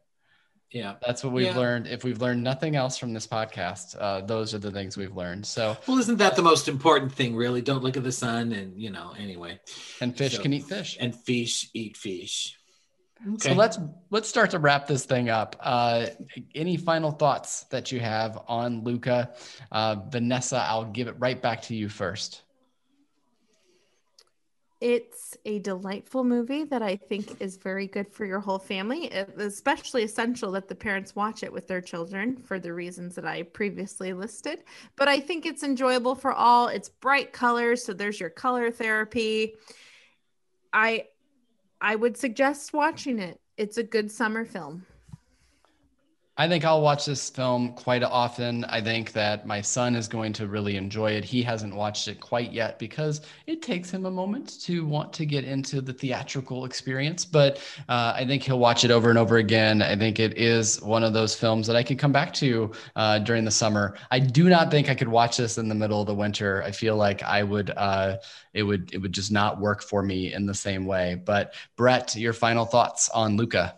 [0.72, 0.95] Yeah.
[1.05, 1.57] That's what we've Yeah.
[1.57, 1.88] learned.
[1.88, 5.45] If we've learned nothing else from this podcast, uh, those are the things we've learned.
[5.47, 7.61] So, Well, isn't that the most important thing, really?
[7.61, 9.13] Don't look at the sun, and you know.
[9.17, 9.59] Anyway,
[9.99, 10.97] and fish So- can eat fish.
[10.99, 12.55] and fish eat fish.
[13.39, 13.78] So let's
[14.11, 15.57] let's start to wrap this thing up.
[15.59, 16.05] Uh,
[16.55, 19.34] any final thoughts that you have on Luca,
[19.72, 20.57] uh, Vanessa?
[20.65, 22.43] I'll give it right back to you first.
[24.82, 29.07] It's a delightful movie that I think is very good for your whole family.
[29.07, 33.25] It's especially essential that the parents watch it with their children for the reasons that
[33.25, 34.63] I previously listed.
[34.95, 36.69] But I think it's enjoyable for all.
[36.69, 39.55] It's bright colors, so there's your color therapy.
[40.71, 41.07] I
[41.82, 43.39] I would suggest watching it.
[43.57, 44.86] It's a good summer film.
[46.39, 48.63] I think I'll watch this film quite often.
[48.63, 51.25] I think that my son is going to really enjoy it.
[51.25, 55.25] He hasn't watched it quite yet because it takes him a moment to want to
[55.25, 57.25] get into the theatrical experience.
[57.25, 57.57] But
[57.89, 59.81] uh, I think he'll watch it over and over again.
[59.81, 63.19] I think it is one of those films that I can come back to uh,
[63.19, 63.97] during the summer.
[64.09, 66.63] I do not think I could watch this in the middle of the winter.
[66.63, 67.71] I feel like I would.
[67.75, 68.15] Uh,
[68.53, 68.93] it would.
[68.93, 71.15] It would just not work for me in the same way.
[71.15, 73.75] But Brett, your final thoughts on Luca?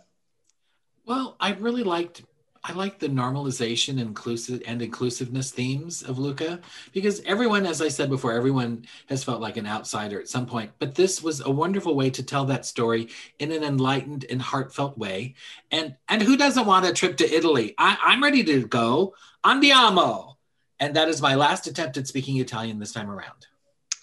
[1.08, 2.22] Well, I really liked
[2.64, 6.60] I like the normalization inclusive and inclusiveness themes of Luca
[6.94, 10.72] because everyone, as I said before, everyone has felt like an outsider at some point.
[10.78, 13.10] But this was a wonderful way to tell that story
[13.40, 15.34] in an enlightened and heartfelt way.
[15.72, 17.74] And and who doesn't want a trip to Italy?
[17.80, 19.16] I, I'm ready to go.
[19.44, 20.36] Andiamo.
[20.80, 23.48] And that is my last attempt at speaking Italian this time around.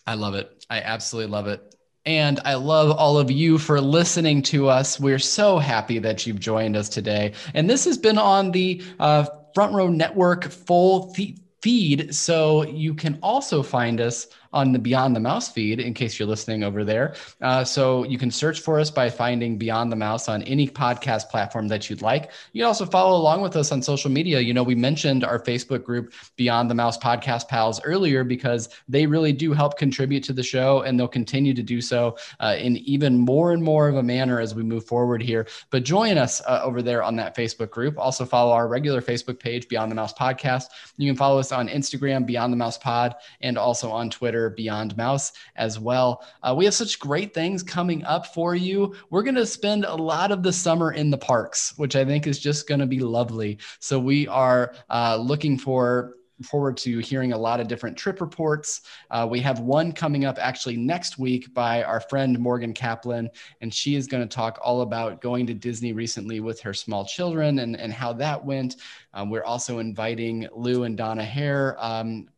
[0.07, 0.65] I love it.
[0.69, 1.77] I absolutely love it.
[2.09, 4.99] And I love all of you for listening to us.
[4.99, 7.35] We're so happy that you've joined us today.
[7.53, 12.15] And this has been on the uh, Front Row Network full th- feed.
[12.15, 14.27] So you can also find us
[14.59, 17.15] on the Beyond the Mouse feed in case you're listening over there.
[17.41, 21.29] Uh, so you can search for us by finding Beyond the Mouse on any podcast
[21.29, 22.31] platform that you'd like.
[22.53, 24.41] You can also follow along with us on social media.
[24.41, 29.07] You know, we mentioned our Facebook group, Beyond the Mouse Podcast Pals, earlier because they
[29.07, 32.79] really do help contribute to the show and they'll continue to do so uh, in
[32.79, 35.47] even more and more of a manner as we move forward here.
[35.71, 37.97] But join us uh, over there on that Facebook group.
[37.97, 40.65] Also, follow our regular Facebook page, Beyond the Mouse Podcast.
[40.97, 44.48] You can follow us on Instagram, Beyond the Mouse Pod, and also on Twitter.
[44.51, 46.25] Beyond Mouse as well.
[46.43, 48.95] Uh, we have such great things coming up for you.
[49.11, 52.27] We're going to spend a lot of the summer in the parks, which I think
[52.27, 53.59] is just going to be lovely.
[53.81, 58.83] So we are uh, looking for forward to hearing a lot of different trip reports.
[59.11, 63.29] Uh, we have one coming up actually next week by our friend Morgan Kaplan,
[63.61, 67.05] and she is going to talk all about going to Disney recently with her small
[67.05, 68.77] children and, and how that went.
[69.15, 72.29] Um, we're also inviting Lou and Donna Hare um,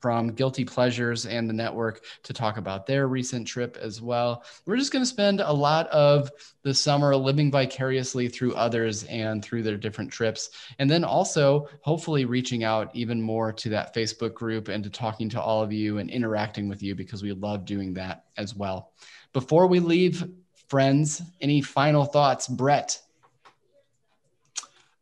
[0.00, 4.44] from Guilty Pleasures and the network to talk about their recent trip as well.
[4.66, 6.30] We're just going to spend a lot of
[6.62, 10.50] the summer living vicariously through others and through their different trips.
[10.78, 15.28] And then also, hopefully, reaching out even more to that Facebook group and to talking
[15.30, 18.92] to all of you and interacting with you because we love doing that as well.
[19.32, 20.28] Before we leave,
[20.68, 22.48] friends, any final thoughts?
[22.48, 23.00] Brett.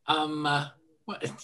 [0.07, 0.69] Um, uh,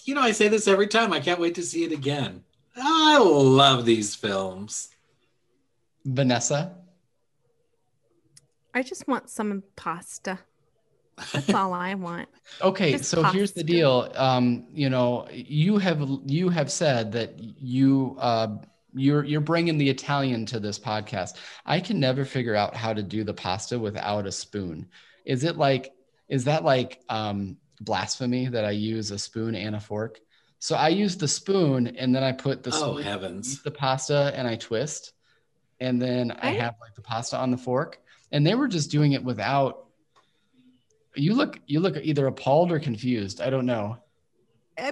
[0.03, 1.13] you know, I say this every time.
[1.13, 2.43] I can't wait to see it again.
[2.75, 4.89] I love these films.
[6.05, 6.75] Vanessa.
[8.73, 10.39] I just want some pasta.
[11.31, 12.29] That's all I want.
[12.61, 14.11] Okay, Just so here's the deal.
[14.15, 18.57] Um, you know, you have you have said that you uh,
[18.93, 21.37] you're you're bringing the Italian to this podcast.
[21.65, 24.87] I can never figure out how to do the pasta without a spoon.
[25.25, 25.93] Is it like
[26.29, 30.19] is that like um, blasphemy that I use a spoon and a fork?
[30.59, 33.61] So I use the spoon and then I put the Oh heavens!
[33.61, 35.13] the pasta and I twist,
[35.79, 36.59] and then I Right.
[36.59, 37.99] have like the pasta on the fork.
[38.31, 39.85] And they were just doing it without.
[41.15, 43.39] You look, you look either appalled or confused.
[43.41, 43.97] I don't know.
[44.77, 44.91] I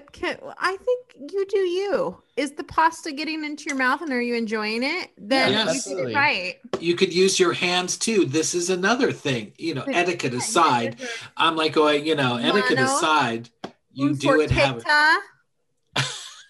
[0.78, 2.18] think you do you.
[2.38, 5.10] Is the pasta getting into your mouth and are you enjoying it?
[5.18, 5.66] Then Yes.
[5.68, 6.14] you did Absolutely.
[6.14, 6.56] it right.
[6.80, 8.26] You could use your hands too.
[8.26, 9.54] This is another thing.
[9.58, 10.98] You know, etiquette aside,
[11.36, 12.06] I'm like going.
[12.06, 13.50] You know, etiquette aside,
[13.92, 14.52] you do it.
[14.52, 14.84] Have it.
[14.86, 15.18] forchetta.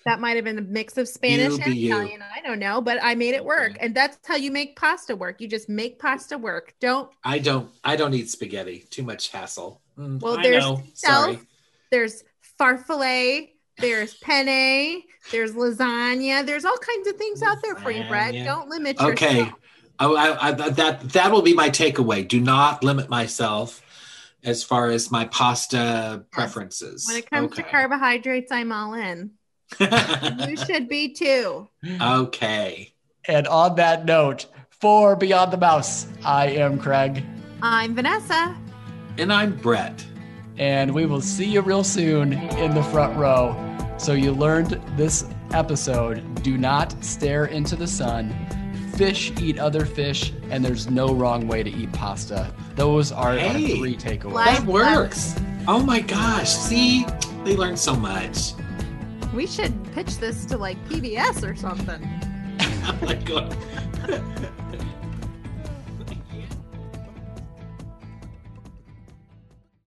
[0.06, 1.94] That might have been a mix of Spanish and be you.
[1.96, 2.22] Italian.
[2.22, 3.72] I don't know, but I made it work.
[3.72, 3.80] Okay.
[3.80, 5.40] And that's how you make pasta work.
[5.42, 6.74] You just make pasta work.
[6.80, 7.70] Don't I don't.
[7.84, 8.86] I don't eat spaghetti.
[8.90, 9.82] Too much hassle.
[9.98, 10.66] Mm, Well, I there's.
[10.96, 11.40] Sorry.
[11.92, 12.24] there's
[12.60, 15.02] farfalle, there's penne,
[15.32, 18.34] there's lasagna, there's all kinds of things out there for you, Brett.
[18.46, 19.38] Don't limit Okay.
[19.38, 19.60] yourself.
[20.00, 22.28] Oh, I, I, that that will be my takeaway.
[22.28, 23.82] Do not limit myself
[24.44, 27.06] as far as my pasta preferences.
[27.08, 29.32] When it comes to carbohydrates, I'm all in.
[29.80, 31.68] You should be too.
[32.02, 32.94] okay.
[33.26, 37.24] And on that note, for Beyond the Mouse, I am Craig.
[37.62, 38.56] I'm Vanessa.
[39.18, 40.06] And I'm Brett.
[40.58, 43.56] And we will see you real soon in the front row.
[43.98, 48.36] So you learned this episode do not stare into the sun.
[48.98, 52.54] Fish eat other fish, and there's no wrong way to eat pasta.
[52.76, 53.48] Those are Hey.
[53.72, 54.46] our three takeaways.
[54.46, 55.36] That works.
[55.68, 56.50] Oh my gosh.
[56.52, 57.06] See,
[57.46, 58.52] they learned so much.
[59.34, 62.02] We should pitch this to like PBS or something.
[62.86, 63.56] Oh my God.